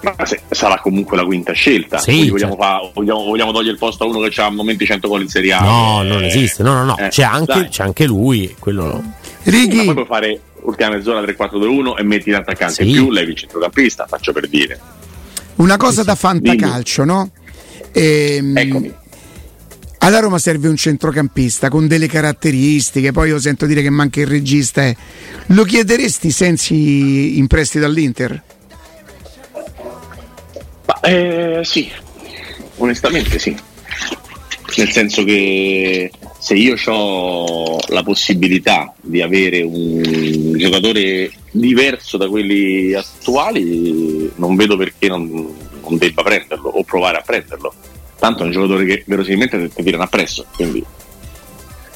Ma 0.00 0.14
se, 0.24 0.42
sarà 0.50 0.78
comunque 0.78 1.16
la 1.16 1.24
quinta 1.24 1.52
scelta. 1.52 1.98
Sì, 1.98 2.28
vogliamo, 2.28 2.56
certo. 2.56 2.56
fa, 2.56 2.90
vogliamo, 2.94 3.24
vogliamo, 3.24 3.50
togliere 3.50 3.72
il 3.72 3.78
posto 3.78 4.04
a 4.04 4.06
uno 4.06 4.20
che 4.20 4.40
ha 4.40 4.46
a 4.46 4.50
momenti 4.50 4.84
100 4.84 5.08
gol 5.08 5.22
in 5.22 5.28
Serie 5.28 5.52
A. 5.54 5.60
No, 5.60 6.02
eh, 6.02 6.06
non 6.06 6.22
esiste. 6.22 6.62
No, 6.62 6.74
no, 6.74 6.84
no. 6.84 6.96
eh, 6.96 7.08
c'è, 7.08 7.24
anche, 7.24 7.68
c'è 7.68 7.82
anche 7.82 8.06
lui. 8.06 8.54
Quello 8.58 8.84
no. 8.84 8.92
Ma 8.92 9.12
Righi, 9.42 9.84
poi 9.84 9.94
puoi 9.94 10.06
fare 10.06 10.40
ultima 10.62 10.90
mezz'ora 10.90 11.20
3-4-2-1 11.22 11.98
e 11.98 12.02
metti 12.02 12.30
l'attaccante 12.30 12.82
Sì. 12.82 12.88
in 12.88 12.92
più, 12.94 13.10
levi 13.10 13.30
il 13.32 13.36
centrocampista, 13.36 14.06
faccio 14.06 14.32
per 14.32 14.48
dire. 14.48 14.80
una 15.56 15.76
cosa 15.76 16.02
da 16.04 16.16
Dimmi. 16.20 16.46
fantacalcio, 16.56 17.04
no? 17.04 17.30
Ehm, 17.92 18.56
Eccomi. 18.56 18.94
alla 19.98 20.20
Roma 20.20 20.38
serve 20.38 20.68
un 20.68 20.76
centrocampista 20.76 21.68
con 21.68 21.86
delle 21.88 22.06
caratteristiche, 22.06 23.10
poi 23.12 23.28
io 23.30 23.38
sento 23.40 23.66
dire 23.66 23.82
che 23.82 23.90
manca 23.90 24.20
il 24.20 24.26
regista. 24.26 24.84
eh. 24.86 24.96
Lo 25.46 25.64
chiederesti 25.64 26.30
Sensi 26.30 27.38
in 27.38 27.46
prestito 27.46 27.84
all'Inter? 27.86 28.42
Ma 30.86 31.00
eh, 31.00 31.60
sì, 31.64 31.90
onestamente 32.76 33.38
sì. 33.38 33.56
Nel 34.76 34.90
senso 34.90 35.24
che 35.24 36.10
se 36.48 36.54
io 36.54 36.76
ho 36.86 37.78
la 37.88 38.02
possibilità 38.02 38.94
di 39.02 39.20
avere 39.20 39.60
un 39.60 40.54
giocatore 40.56 41.30
diverso 41.50 42.16
da 42.16 42.26
quelli 42.26 42.94
attuali, 42.94 44.32
non 44.36 44.56
vedo 44.56 44.78
perché 44.78 45.08
non, 45.08 45.28
non 45.28 45.98
debba 45.98 46.22
prenderlo 46.22 46.70
o 46.70 46.82
provare 46.84 47.18
a 47.18 47.20
prenderlo. 47.20 47.74
Tanto 48.18 48.44
è 48.44 48.46
un 48.46 48.52
giocatore 48.52 48.86
che 48.86 49.02
verosimilmente 49.06 49.58
ti- 49.58 49.74
ti 49.74 49.82
tirano 49.82 50.04
appresso, 50.04 50.46
quindi 50.54 50.82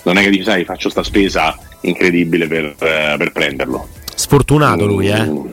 non 0.03 0.19
è 0.19 0.23
che 0.23 0.29
dici, 0.29 0.43
sai, 0.45 0.67
faccio 0.67 0.91
sta 0.91 1.03
spesa 1.03 1.59
incredibile 1.81 2.47
per, 2.47 2.65
eh, 2.79 3.15
per 3.17 3.33
prenderlo. 3.33 3.89
Sfortunato 4.15 4.85
lui, 4.85 5.09
eh. 5.09 5.25
Mm, 5.31 5.47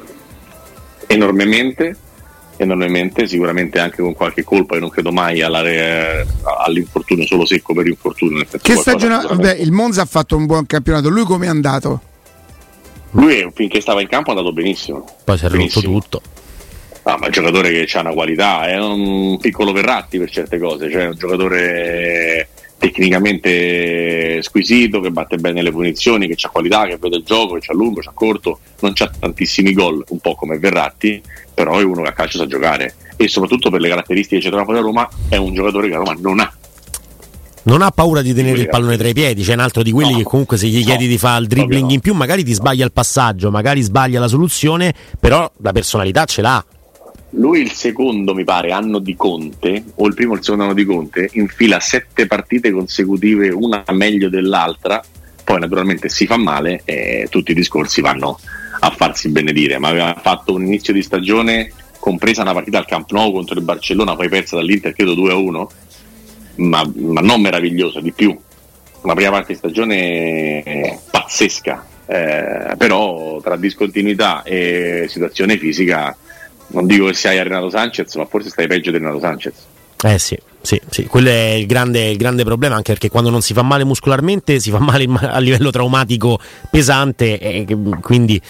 Enormemente, 1.08 1.96
enormemente, 2.60 3.26
sicuramente 3.26 3.80
anche 3.80 4.02
con 4.02 4.14
qualche 4.14 4.44
colpa 4.44 4.76
che 4.76 4.82
non 4.82 4.90
credo 4.90 5.12
mai 5.12 5.42
alla 5.42 5.62
re- 5.62 6.28
all'infortunio 6.66 7.26
solo 7.26 7.46
secco 7.46 7.74
per 7.74 7.88
infortunio. 7.88 8.46
Che 8.62 8.76
stagione? 8.76 9.22
Vabbè, 9.26 9.56
il 9.56 9.72
Monza 9.72 10.02
ha 10.02 10.06
fatto 10.06 10.36
un 10.36 10.46
buon 10.46 10.66
campionato. 10.66 11.10
Lui 11.10 11.24
come 11.24 11.46
è 11.46 11.50
andato? 11.50 12.02
Lui 13.12 13.50
finché 13.54 13.80
stava 13.80 14.02
in 14.02 14.08
campo 14.08 14.32
è 14.32 14.34
andato 14.34 14.54
benissimo. 14.54 15.06
Poi 15.24 15.38
si 15.38 15.46
è 15.46 15.50
rotto 15.50 15.82
tutto. 15.82 16.22
Ah, 17.04 17.18
ma 17.18 17.24
è 17.24 17.26
un 17.28 17.32
giocatore 17.32 17.72
che 17.72 17.98
ha 17.98 18.02
una 18.02 18.14
qualità, 18.14 18.68
è 18.68 18.78
un 18.78 19.38
piccolo 19.40 19.72
Verratti 19.72 20.20
per 20.20 20.30
certe 20.30 20.60
cose, 20.60 20.92
cioè 20.92 21.04
è 21.04 21.08
un 21.08 21.16
giocatore 21.18 22.50
tecnicamente 22.78 24.42
squisito, 24.42 25.00
che 25.00 25.10
batte 25.10 25.38
bene 25.38 25.62
le 25.62 25.72
punizioni, 25.72 26.28
che 26.28 26.36
ha 26.40 26.50
qualità, 26.50 26.86
che 26.86 26.98
vede 26.98 27.18
il 27.18 27.24
gioco, 27.24 27.56
che 27.56 27.62
c'ha 27.62 27.74
lungo, 27.74 28.02
c'ha 28.02 28.12
corto, 28.14 28.60
non 28.82 28.94
c'ha 28.94 29.10
tantissimi 29.18 29.74
gol, 29.74 30.04
un 30.10 30.20
po' 30.20 30.36
come 30.36 30.60
Verratti, 30.60 31.22
però 31.60 31.78
è 31.78 31.84
uno 31.84 32.04
che 32.04 32.08
a 32.08 32.14
calcio 32.14 32.38
sa 32.38 32.48
giocare 32.48 32.96
e 33.18 33.28
soprattutto 33.28 33.70
per 33.70 33.82
le 33.82 33.90
caratteristiche 33.90 34.38
che 34.40 34.50
c'è 34.50 34.50
della 34.50 34.80
Roma 34.80 35.10
è 35.28 35.36
un 35.36 35.54
giocatore 35.54 35.88
che 35.88 35.94
la 35.94 36.00
Roma 36.00 36.16
non 36.18 36.40
ha. 36.40 36.54
Non 37.64 37.82
ha 37.82 37.92
paura 37.92 38.22
di 38.22 38.34
tenere 38.34 38.62
il 38.62 38.70
pallone 38.70 38.96
tra 38.96 39.10
i 39.10 39.14
piedi, 39.14 39.44
c'è 39.44 39.56
un 39.56 39.60
altro 39.60 39.84
di 39.84 39.92
quelli 39.92 40.12
No. 40.14 40.18
che 40.20 40.24
comunque 40.24 40.56
se 40.56 40.68
gli 40.68 40.80
No, 40.80 40.86
chiedi 40.86 41.08
di 41.08 41.18
fare 41.18 41.42
il 41.42 41.48
dribbling 41.48 41.88
no. 41.88 41.92
in 41.92 42.00
più 42.00 42.14
magari 42.14 42.46
ti 42.46 42.54
sbaglia 42.54 42.86
il 42.86 42.94
passaggio, 42.94 43.52
magari 43.52 43.82
sbaglia 43.82 44.22
la 44.22 44.30
soluzione, 44.30 44.94
però 45.20 45.52
la 45.58 45.74
personalità 45.74 46.24
ce 46.24 46.42
l'ha. 46.42 46.66
Lui 47.32 47.60
il 47.60 47.72
secondo, 47.72 48.34
mi 48.34 48.46
pare, 48.46 48.72
anno 48.72 49.00
di 49.00 49.18
Conte, 49.18 49.84
o 49.96 50.08
il 50.08 50.14
primo 50.14 50.32
o 50.32 50.36
il 50.38 50.44
secondo 50.44 50.64
anno 50.64 50.74
di 50.74 50.86
Conte, 50.86 51.30
infila 51.34 51.82
sette 51.82 52.26
partite 52.26 52.72
consecutive, 52.72 53.50
una 53.50 53.84
meglio 53.92 54.30
dell'altra, 54.30 55.04
poi 55.44 55.60
naturalmente 55.60 56.08
si 56.08 56.26
fa 56.26 56.38
male 56.38 56.84
e 56.86 57.28
tutti 57.30 57.52
i 57.52 57.54
discorsi 57.54 58.00
vanno 58.00 58.40
a 58.80 58.92
farsi 58.92 59.30
benedire, 59.30 59.78
ma 59.78 59.90
aveva 59.90 60.16
fatto 60.22 60.54
un 60.54 60.66
inizio 60.66 60.94
di 60.94 61.02
stagione, 61.02 61.72
compresa 62.00 62.42
una 62.42 62.54
partita 62.54 62.78
al 62.78 62.86
Camp 62.86 63.12
Nou 63.12 63.32
contro 63.32 63.58
il 63.58 63.64
Barcellona, 63.64 64.16
poi 64.16 64.30
persa 64.30 64.56
dall'Inter, 64.56 64.94
credo 64.94 65.14
2-1, 65.16 65.68
ma, 66.56 66.90
ma 66.96 67.22
non 67.22 67.42
meravigliosa, 67.42 68.00
di 68.00 68.12
più. 68.12 68.38
Una 69.02 69.14
prima 69.14 69.32
parte 69.32 69.54
di 69.54 69.58
stagione 69.58 71.00
pazzesca, 71.10 71.86
eh, 72.06 72.76
però 72.78 73.40
tra 73.42 73.56
discontinuità 73.56 74.44
e 74.44 75.06
situazione 75.08 75.58
fisica 75.58 76.16
non 76.68 76.86
dico 76.86 77.06
che 77.06 77.14
sei 77.14 77.40
a 77.40 77.44
Renato 77.44 77.70
Sanchez, 77.70 78.14
ma 78.16 78.26
forse 78.26 78.50
stai 78.50 78.68
peggio 78.68 78.92
di 78.92 78.98
Renato 78.98 79.20
Sanchez. 79.20 79.56
Eh 80.04 80.20
sì, 80.20 80.38
sì, 80.62 80.80
sì, 80.90 81.06
quello 81.06 81.30
è 81.30 81.52
il 81.52 81.66
grande, 81.66 82.10
il 82.10 82.18
grande 82.18 82.44
problema, 82.44 82.76
anche 82.76 82.92
perché 82.92 83.10
quando 83.10 83.30
non 83.30 83.42
si 83.42 83.54
fa 83.54 83.62
male 83.62 83.84
muscolarmente 83.86 84.60
si 84.60 84.72
fa 84.72 84.80
male 84.80 85.06
a 85.22 85.40
livello 85.40 85.72
traumatico 85.72 86.40
pesante, 86.70 87.40
e 87.40 87.66
quindi 88.02 88.42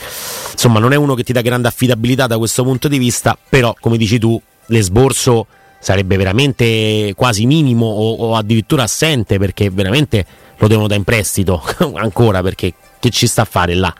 insomma 0.51 0.79
non 0.79 0.91
è 0.91 0.95
uno 0.95 1.13
che 1.13 1.23
ti 1.23 1.33
dà 1.33 1.41
grande 1.41 1.67
affidabilità 1.67 2.27
da 2.27 2.37
questo 2.37 2.63
punto 2.63 2.87
di 2.87 2.97
vista, 2.97 3.37
però 3.49 3.75
come 3.79 3.97
dici 3.97 4.17
tu, 4.17 4.41
l'esborso 4.67 5.47
sarebbe 5.79 6.17
veramente 6.17 7.13
quasi 7.15 7.45
minimo 7.45 7.85
o, 7.85 8.13
o 8.15 8.35
addirittura 8.35 8.83
assente 8.83 9.37
perché 9.37 9.69
veramente 9.69 10.25
lo 10.57 10.67
devono 10.67 10.87
da 10.87 10.95
in 10.95 11.05
prestito 11.05 11.63
ancora 11.95 12.41
perché 12.41 12.73
che 12.99 13.09
ci 13.11 13.27
sta 13.27 13.43
a 13.43 13.45
fare 13.45 13.73
là? 13.75 13.93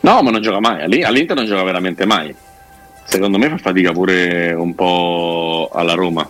No, 0.00 0.22
ma 0.22 0.30
non 0.30 0.42
gioca 0.42 0.60
mai. 0.60 0.82
All'I- 0.82 1.02
All'Inter 1.02 1.36
non 1.36 1.46
gioca 1.46 1.62
veramente 1.62 2.04
mai. 2.06 2.34
Secondo 3.04 3.38
me 3.38 3.48
fa 3.48 3.56
fatica 3.58 3.92
pure 3.92 4.52
un 4.52 4.74
po' 4.74 5.70
alla 5.72 5.94
Roma. 5.94 6.28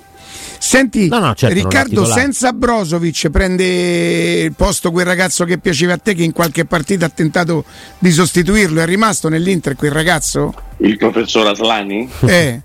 Senti, 0.63 1.09
No, 1.09 1.21
no, 1.21 1.35
certo, 1.35 1.55
Riccardo, 1.55 2.05
senza 2.05 2.53
Brozovic 2.53 3.31
prende 3.31 4.43
il 4.43 4.53
posto 4.53 4.91
quel 4.93 5.07
ragazzo 5.07 5.45
che 5.47 5.57
piaceva 5.57 5.95
a 5.95 5.97
te 5.97 6.15
che 6.15 6.23
in 6.23 6.33
qualche 6.33 6.67
partita 6.67 7.07
ha 7.07 7.09
tentato 7.09 7.65
di 7.99 8.11
sostituirlo. 8.11 8.83
È 8.83 8.85
rimasto 8.85 9.31
nell'Inter 9.31 9.75
quel 9.75 9.91
ragazzo? 9.91 10.53
Il 10.77 10.99
professor 10.99 11.47
Aslani 11.47 12.07
Eh, 12.27 12.61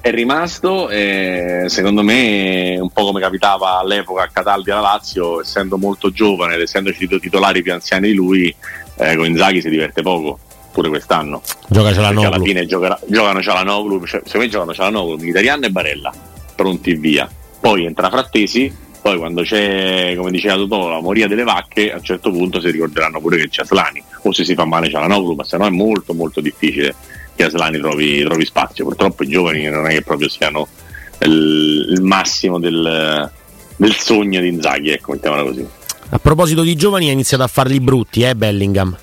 è 0.00 0.10
rimasto 0.10 0.88
e 0.88 1.64
secondo 1.66 2.02
me 2.02 2.78
un 2.80 2.88
po' 2.90 3.04
come 3.04 3.20
capitava 3.20 3.78
all'epoca 3.78 4.22
a 4.22 4.28
Cataldi 4.32 4.70
alla 4.70 4.80
Lazio, 4.80 5.42
essendo 5.42 5.76
molto 5.76 6.10
giovane 6.10 6.54
ed 6.54 6.62
essendoci 6.62 7.06
due 7.06 7.20
titolari 7.20 7.60
più 7.62 7.74
anziani 7.74 8.08
di 8.08 8.14
lui, 8.14 8.54
eh, 8.96 9.14
con 9.14 9.26
Inzaghi 9.26 9.60
si 9.60 9.68
diverte 9.68 10.00
poco, 10.00 10.38
pure 10.72 10.88
quest'anno. 10.88 11.42
Gioca 11.68 11.90
Perché 11.92 12.24
alla 12.24 12.40
fine 12.40 12.64
giocherà- 12.64 12.98
giocano 13.06 13.42
Cialanoglu, 13.42 14.06
cioè, 14.06 14.20
secondo 14.24 14.46
me 14.46 14.48
giocano 14.48 14.72
Cialanoglu, 14.72 15.16
Mkhitaryan 15.16 15.64
e 15.64 15.70
Barella, 15.70 16.12
pronti 16.56 16.94
via. 16.94 17.30
Poi 17.60 17.84
entra 17.84 18.10
Frattesi, 18.10 18.74
poi 19.00 19.18
quando 19.18 19.42
c'è, 19.42 20.14
come 20.16 20.32
diceva 20.32 20.56
Totò, 20.56 20.88
la 20.88 21.00
moria 21.00 21.28
delle 21.28 21.44
vacche, 21.44 21.92
a 21.92 21.96
un 21.96 22.02
certo 22.02 22.32
punto 22.32 22.60
si 22.60 22.70
ricorderanno 22.70 23.20
pure 23.20 23.36
che 23.36 23.48
c'è 23.48 23.62
Aslani, 23.62 24.02
o 24.22 24.32
se 24.32 24.44
si 24.44 24.54
fa 24.54 24.64
male 24.64 24.90
Cialanoglu, 24.90 25.34
ma 25.34 25.44
se 25.44 25.56
no 25.56 25.66
è 25.66 25.70
molto 25.70 26.12
molto 26.12 26.40
difficile 26.40 26.94
che 27.36 27.44
Aslani 27.44 27.78
trovi, 27.78 28.24
trovi 28.24 28.44
spazio. 28.44 28.84
Purtroppo 28.84 29.22
i 29.22 29.28
giovani 29.28 29.64
non 29.68 29.86
è 29.86 29.90
che 29.90 30.02
proprio 30.02 30.28
siano 30.28 30.66
il, 31.20 31.86
il 31.90 32.02
massimo 32.02 32.58
del, 32.58 33.30
del 33.76 33.94
sogno 33.94 34.40
di 34.40 34.48
Inzaghi, 34.48 34.90
ecco, 34.90 35.12
mettiamola 35.12 35.42
così. 35.44 35.66
A 36.08 36.18
proposito 36.18 36.62
di 36.62 36.74
giovani, 36.74 37.08
ha 37.08 37.12
iniziato 37.12 37.42
a 37.42 37.48
farli 37.48 37.78
brutti, 37.80 38.22
eh, 38.22 38.34
Bellingham. 38.34 38.96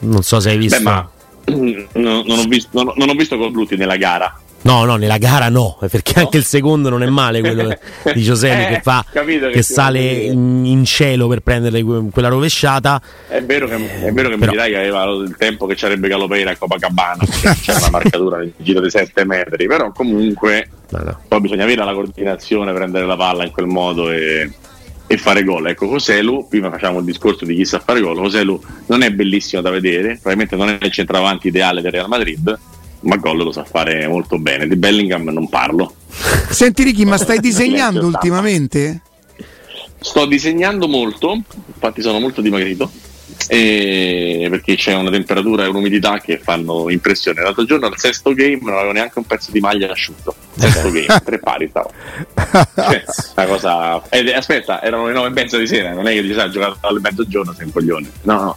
Non 0.00 0.22
so 0.22 0.40
se 0.40 0.50
hai 0.50 0.58
visto. 0.58 0.76
Beh, 0.76 0.82
ma 0.82 1.10
non, 1.46 2.24
non 2.26 2.38
ho 2.38 2.44
visto, 2.44 2.82
non, 2.82 2.92
non 2.96 3.08
ho 3.08 3.14
visto 3.14 3.36
gol 3.36 3.50
brutti 3.50 3.76
nella 3.76 3.96
gara. 3.96 4.40
No, 4.68 4.84
no, 4.84 4.96
nella 4.96 5.16
gara 5.16 5.48
no, 5.48 5.78
perché 5.90 6.18
anche 6.20 6.36
il 6.36 6.44
secondo 6.44 6.90
non 6.90 7.02
è 7.02 7.06
male 7.06 7.40
quello 7.40 7.74
di 8.12 8.22
Giuseppe 8.22 8.66
Eh, 8.68 8.74
che 8.74 8.80
fa 8.82 9.02
che 9.10 9.50
che 9.50 9.62
sale 9.62 10.00
in, 10.00 10.64
in 10.66 10.84
cielo 10.84 11.26
per 11.26 11.40
prendere 11.40 11.82
que- 11.82 12.08
quella 12.12 12.28
rovesciata. 12.28 13.00
È 13.28 13.42
vero 13.42 13.66
che, 13.66 13.76
è 13.76 14.12
vero 14.12 14.28
che 14.28 14.36
Però- 14.36 14.50
mi 14.52 14.58
dirai 14.58 14.70
che 14.70 14.76
aveva 14.76 15.04
il 15.04 15.34
tempo 15.38 15.64
che 15.66 15.74
c'arebbe 15.74 16.08
Galopeira 16.08 16.50
a 16.50 16.56
Copacabana, 16.56 17.24
c'era 17.62 17.78
una 17.78 17.90
marcatura 17.98 18.36
nel 18.38 18.52
giro 18.58 18.80
di 18.82 18.90
7 18.90 19.24
metri, 19.24 19.66
però 19.66 19.90
comunque 19.90 20.68
No, 20.90 20.98
no. 21.02 21.18
poi 21.26 21.40
bisogna 21.40 21.64
avere 21.64 21.82
la 21.84 21.92
coordinazione, 21.94 22.72
prendere 22.74 23.06
la 23.06 23.16
palla 23.16 23.44
in 23.44 23.50
quel 23.52 23.66
modo 23.66 24.10
e, 24.10 24.50
e 25.06 25.16
fare 25.16 25.44
gol. 25.44 25.66
Ecco, 25.68 25.88
Coselu, 25.88 26.46
prima 26.48 26.70
facciamo 26.70 26.98
il 26.98 27.04
discorso 27.06 27.46
di 27.46 27.54
chi 27.54 27.64
sa 27.64 27.78
fare 27.80 28.00
gol, 28.00 28.16
Coselu 28.16 28.60
non 28.86 29.02
è 29.02 29.10
bellissimo 29.10 29.62
da 29.62 29.70
vedere, 29.70 30.18
probabilmente 30.20 30.56
non 30.56 30.68
è 30.68 30.78
il 30.84 30.92
centravanti 30.92 31.48
ideale 31.48 31.80
del 31.80 31.92
Real 31.92 32.08
Madrid, 32.08 32.58
ma 33.00 33.16
gol 33.16 33.38
lo 33.38 33.52
sa 33.52 33.64
fare 33.64 34.06
molto 34.08 34.38
bene. 34.38 34.66
Di 34.66 34.76
Bellingham 34.76 35.24
non 35.28 35.48
parlo. 35.48 35.92
senti 36.50 36.82
Ricky, 36.82 37.04
ma 37.04 37.16
stai 37.18 37.38
disegnando 37.40 38.06
ultimamente? 38.06 39.02
Sto 40.00 40.26
disegnando 40.26 40.86
molto, 40.86 41.32
infatti 41.66 42.02
sono 42.02 42.20
molto 42.20 42.40
dimagrito, 42.40 42.88
e- 43.48 44.46
perché 44.48 44.76
c'è 44.76 44.94
una 44.94 45.10
temperatura 45.10 45.64
e 45.64 45.68
un'umidità 45.68 46.18
che 46.20 46.38
fanno 46.38 46.88
impressione. 46.88 47.42
L'altro 47.42 47.64
giorno 47.64 47.86
al 47.86 47.98
sesto 47.98 48.32
game 48.32 48.58
non 48.62 48.74
avevo 48.74 48.92
neanche 48.92 49.18
un 49.18 49.24
pezzo 49.24 49.50
di 49.50 49.58
maglia 49.58 49.90
asciutto. 49.90 50.34
Sesto 50.56 50.90
game, 50.92 51.06
tre 51.24 51.38
pari 51.40 51.66
stavo. 51.68 51.90
Cioè, 52.74 53.04
una 53.36 53.46
cosa... 53.46 54.08
eh, 54.10 54.32
aspetta, 54.32 54.82
erano 54.82 55.06
le 55.06 55.12
nove 55.14 55.28
e 55.28 55.30
mezza 55.32 55.58
di 55.58 55.66
sera, 55.66 55.92
non 55.92 56.06
è 56.06 56.12
che 56.12 56.22
dici, 56.22 56.38
"Ah, 56.38 56.48
giocato 56.48 56.78
alle 56.86 57.00
mezzogiorno, 57.00 57.52
sei 57.52 57.66
un 57.66 57.72
coglione. 57.72 58.10
No, 58.22 58.34
no, 58.40 58.56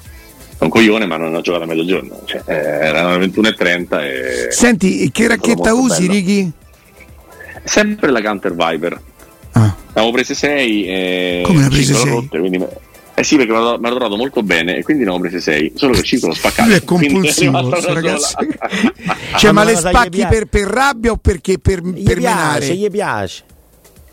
un 0.65 0.69
coglione 0.69 1.05
ma 1.05 1.17
non 1.17 1.33
ho 1.33 1.41
giocato 1.41 1.63
a 1.63 1.67
mezzogiorno. 1.67 2.21
Cioè, 2.25 2.43
eh, 2.45 2.53
erano 2.53 3.17
le 3.17 3.27
21.30 3.27 4.01
e... 4.01 4.51
Senti, 4.51 5.11
che 5.11 5.27
racchetta 5.27 5.73
usi, 5.73 6.07
bello. 6.07 6.13
Ricky? 6.13 6.51
Sempre 7.63 8.11
la 8.11 8.21
Counter 8.21 8.53
Viper. 8.53 9.01
Ah, 9.53 9.75
avevo 9.93 10.11
prese 10.11 10.33
6 10.33 10.85
e 10.85 11.41
Come 11.45 11.59
ne 11.59 11.63
hai 11.65 11.69
prese 11.69 11.93
cinque 11.93 12.03
l'ho 12.03 12.09
sei? 12.09 12.21
rotte, 12.21 12.39
quindi 12.39 12.65
Eh 13.13 13.23
sì, 13.23 13.35
perché 13.35 13.51
mi 13.51 13.57
ha 13.59 13.89
trovato 13.89 14.15
molto 14.15 14.43
bene 14.43 14.77
e 14.77 14.83
quindi 14.83 15.03
ne 15.03 15.09
ho 15.09 15.19
prese 15.19 15.41
6. 15.41 15.73
Solo 15.75 15.93
che 15.93 16.03
5 16.03 16.27
l'ho 16.29 16.33
spaccato. 16.33 16.69
Lui 16.69 16.77
è 16.77 16.83
compulsivo, 16.83 17.69
ragazzi. 17.93 18.35
cioè, 19.37 19.51
ma, 19.51 19.63
ma 19.63 19.69
le 19.69 19.75
spacchi 19.75 20.25
per, 20.27 20.45
per, 20.45 20.67
rabbia 20.67 21.11
o 21.11 21.17
perché 21.17 21.59
per, 21.59 21.81
gli 21.81 22.03
per 22.03 22.17
piace, 22.17 22.35
menare? 22.37 22.75
Gli 22.75 22.89
piace. 22.89 23.43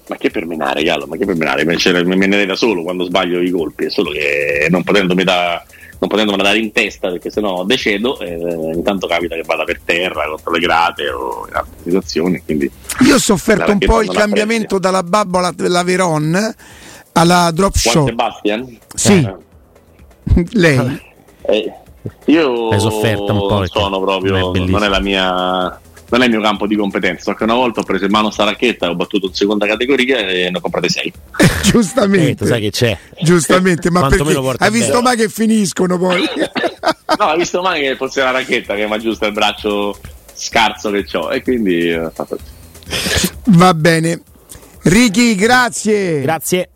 Ma 0.09 0.17
che 0.17 0.31
per 0.31 0.47
menare, 0.47 0.83
Gallo? 0.83 1.07
Ma 1.07 1.17
che 1.17 1.27
per 1.27 1.37
menare? 1.37 1.65
Me, 1.65 1.77
me 2.05 2.27
ne 2.27 2.47
da 2.47 2.57
solo 2.57 2.83
quando 2.83 3.05
sbaglio 3.05 3.41
i 3.41 3.51
colpi. 3.51 3.85
È 3.85 3.91
solo 3.91 4.11
che 4.11 4.67
non 4.71 4.83
potendo 4.83 5.15
metà 5.15 5.63
non 6.01 6.09
potendomela 6.09 6.45
dare 6.45 6.59
in 6.59 6.71
testa 6.73 7.11
perché 7.11 7.31
sennò 7.31 7.65
decedo 7.65 8.19
eh, 8.21 8.37
intanto 8.75 9.07
capita 9.07 9.35
che 9.35 9.43
vada 9.45 9.65
per 9.65 9.81
terra 9.85 10.29
contro 10.29 10.53
le 10.53 10.61
grate 10.61 11.11
o 11.11 11.47
in 11.49 11.55
altre 11.55 11.75
situazioni 11.83 12.43
quindi 12.45 12.71
io 13.01 13.15
ho 13.17 13.19
sofferto 13.19 13.73
un 13.73 13.79
po' 13.79 14.03
il 14.03 14.11
cambiamento 14.11 14.79
dalla 14.79 15.03
babbola 15.03 15.51
della 15.51 15.83
Veron 15.83 16.55
alla 17.13 17.51
drop 17.53 17.77
Juan 17.77 17.95
shot 17.95 18.09
Sebastian? 18.09 18.79
sì 18.95 19.29
eh. 20.37 20.45
lei 20.53 21.01
eh, 21.43 21.73
io 22.27 22.69
Hai 22.69 22.81
sofferto 22.81 23.33
un 23.33 23.39
po' 23.49 23.67
sono 23.67 24.01
proprio 24.01 24.55
è 24.55 24.59
non 24.61 24.85
è 24.85 24.89
la 24.89 25.01
mia 25.01 25.81
non 26.11 26.23
è 26.23 26.25
il 26.25 26.31
mio 26.31 26.41
campo 26.41 26.67
di 26.67 26.77
competenza, 26.77 27.31
so 27.31 27.35
che 27.35 27.45
una 27.45 27.55
volta 27.55 27.81
ho 27.81 27.85
preso 27.85 28.05
in 28.05 28.11
mano 28.11 28.31
sta 28.31 28.45
racchetta, 28.45 28.89
ho 28.89 28.95
battuto 28.95 29.27
in 29.27 29.35
seconda 29.35 29.67
categoria 29.67 30.19
e 30.19 30.51
ne 30.51 30.57
ho 30.57 30.61
comprate 30.61 30.89
sei. 30.89 31.13
Giustamente. 31.65 32.45
Eh, 32.45 32.47
sai 32.47 32.61
che 32.61 32.71
c'è. 32.71 32.99
Giustamente, 33.23 33.91
ma 33.91 34.09
perché 34.09 34.55
hai 34.59 34.71
visto 34.71 35.03
mai 35.03 35.17
che 35.17 35.29
finiscono 35.29 35.99
poi? 35.99 36.23
no, 37.19 37.25
hai 37.25 37.39
visto 37.39 37.61
mai 37.61 37.83
che 37.83 37.97
fosse 37.97 38.23
la 38.23 38.31
racchetta 38.31 38.75
che 38.75 38.87
mi 38.87 38.95
aggiusta 38.95 39.27
il 39.27 39.33
braccio 39.33 39.99
scarso 40.35 40.91
che 40.91 41.05
ho 41.15 41.33
e 41.33 41.43
quindi 41.43 41.93
ho 41.93 42.11
fatto 42.15 42.39
Va 43.45 43.75
bene. 43.75 44.21
Ricky, 44.83 45.35
grazie. 45.35 46.21
Grazie. 46.21 46.71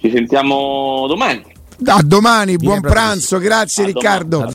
Ci 0.00 0.10
sentiamo 0.10 1.06
domani. 1.06 1.56
A 1.86 2.02
domani, 2.02 2.56
buon 2.56 2.80
pranzo, 2.80 3.38
grazie 3.38 3.84
a 3.84 3.86
Riccardo. 3.86 4.28
Domani. 4.28 4.46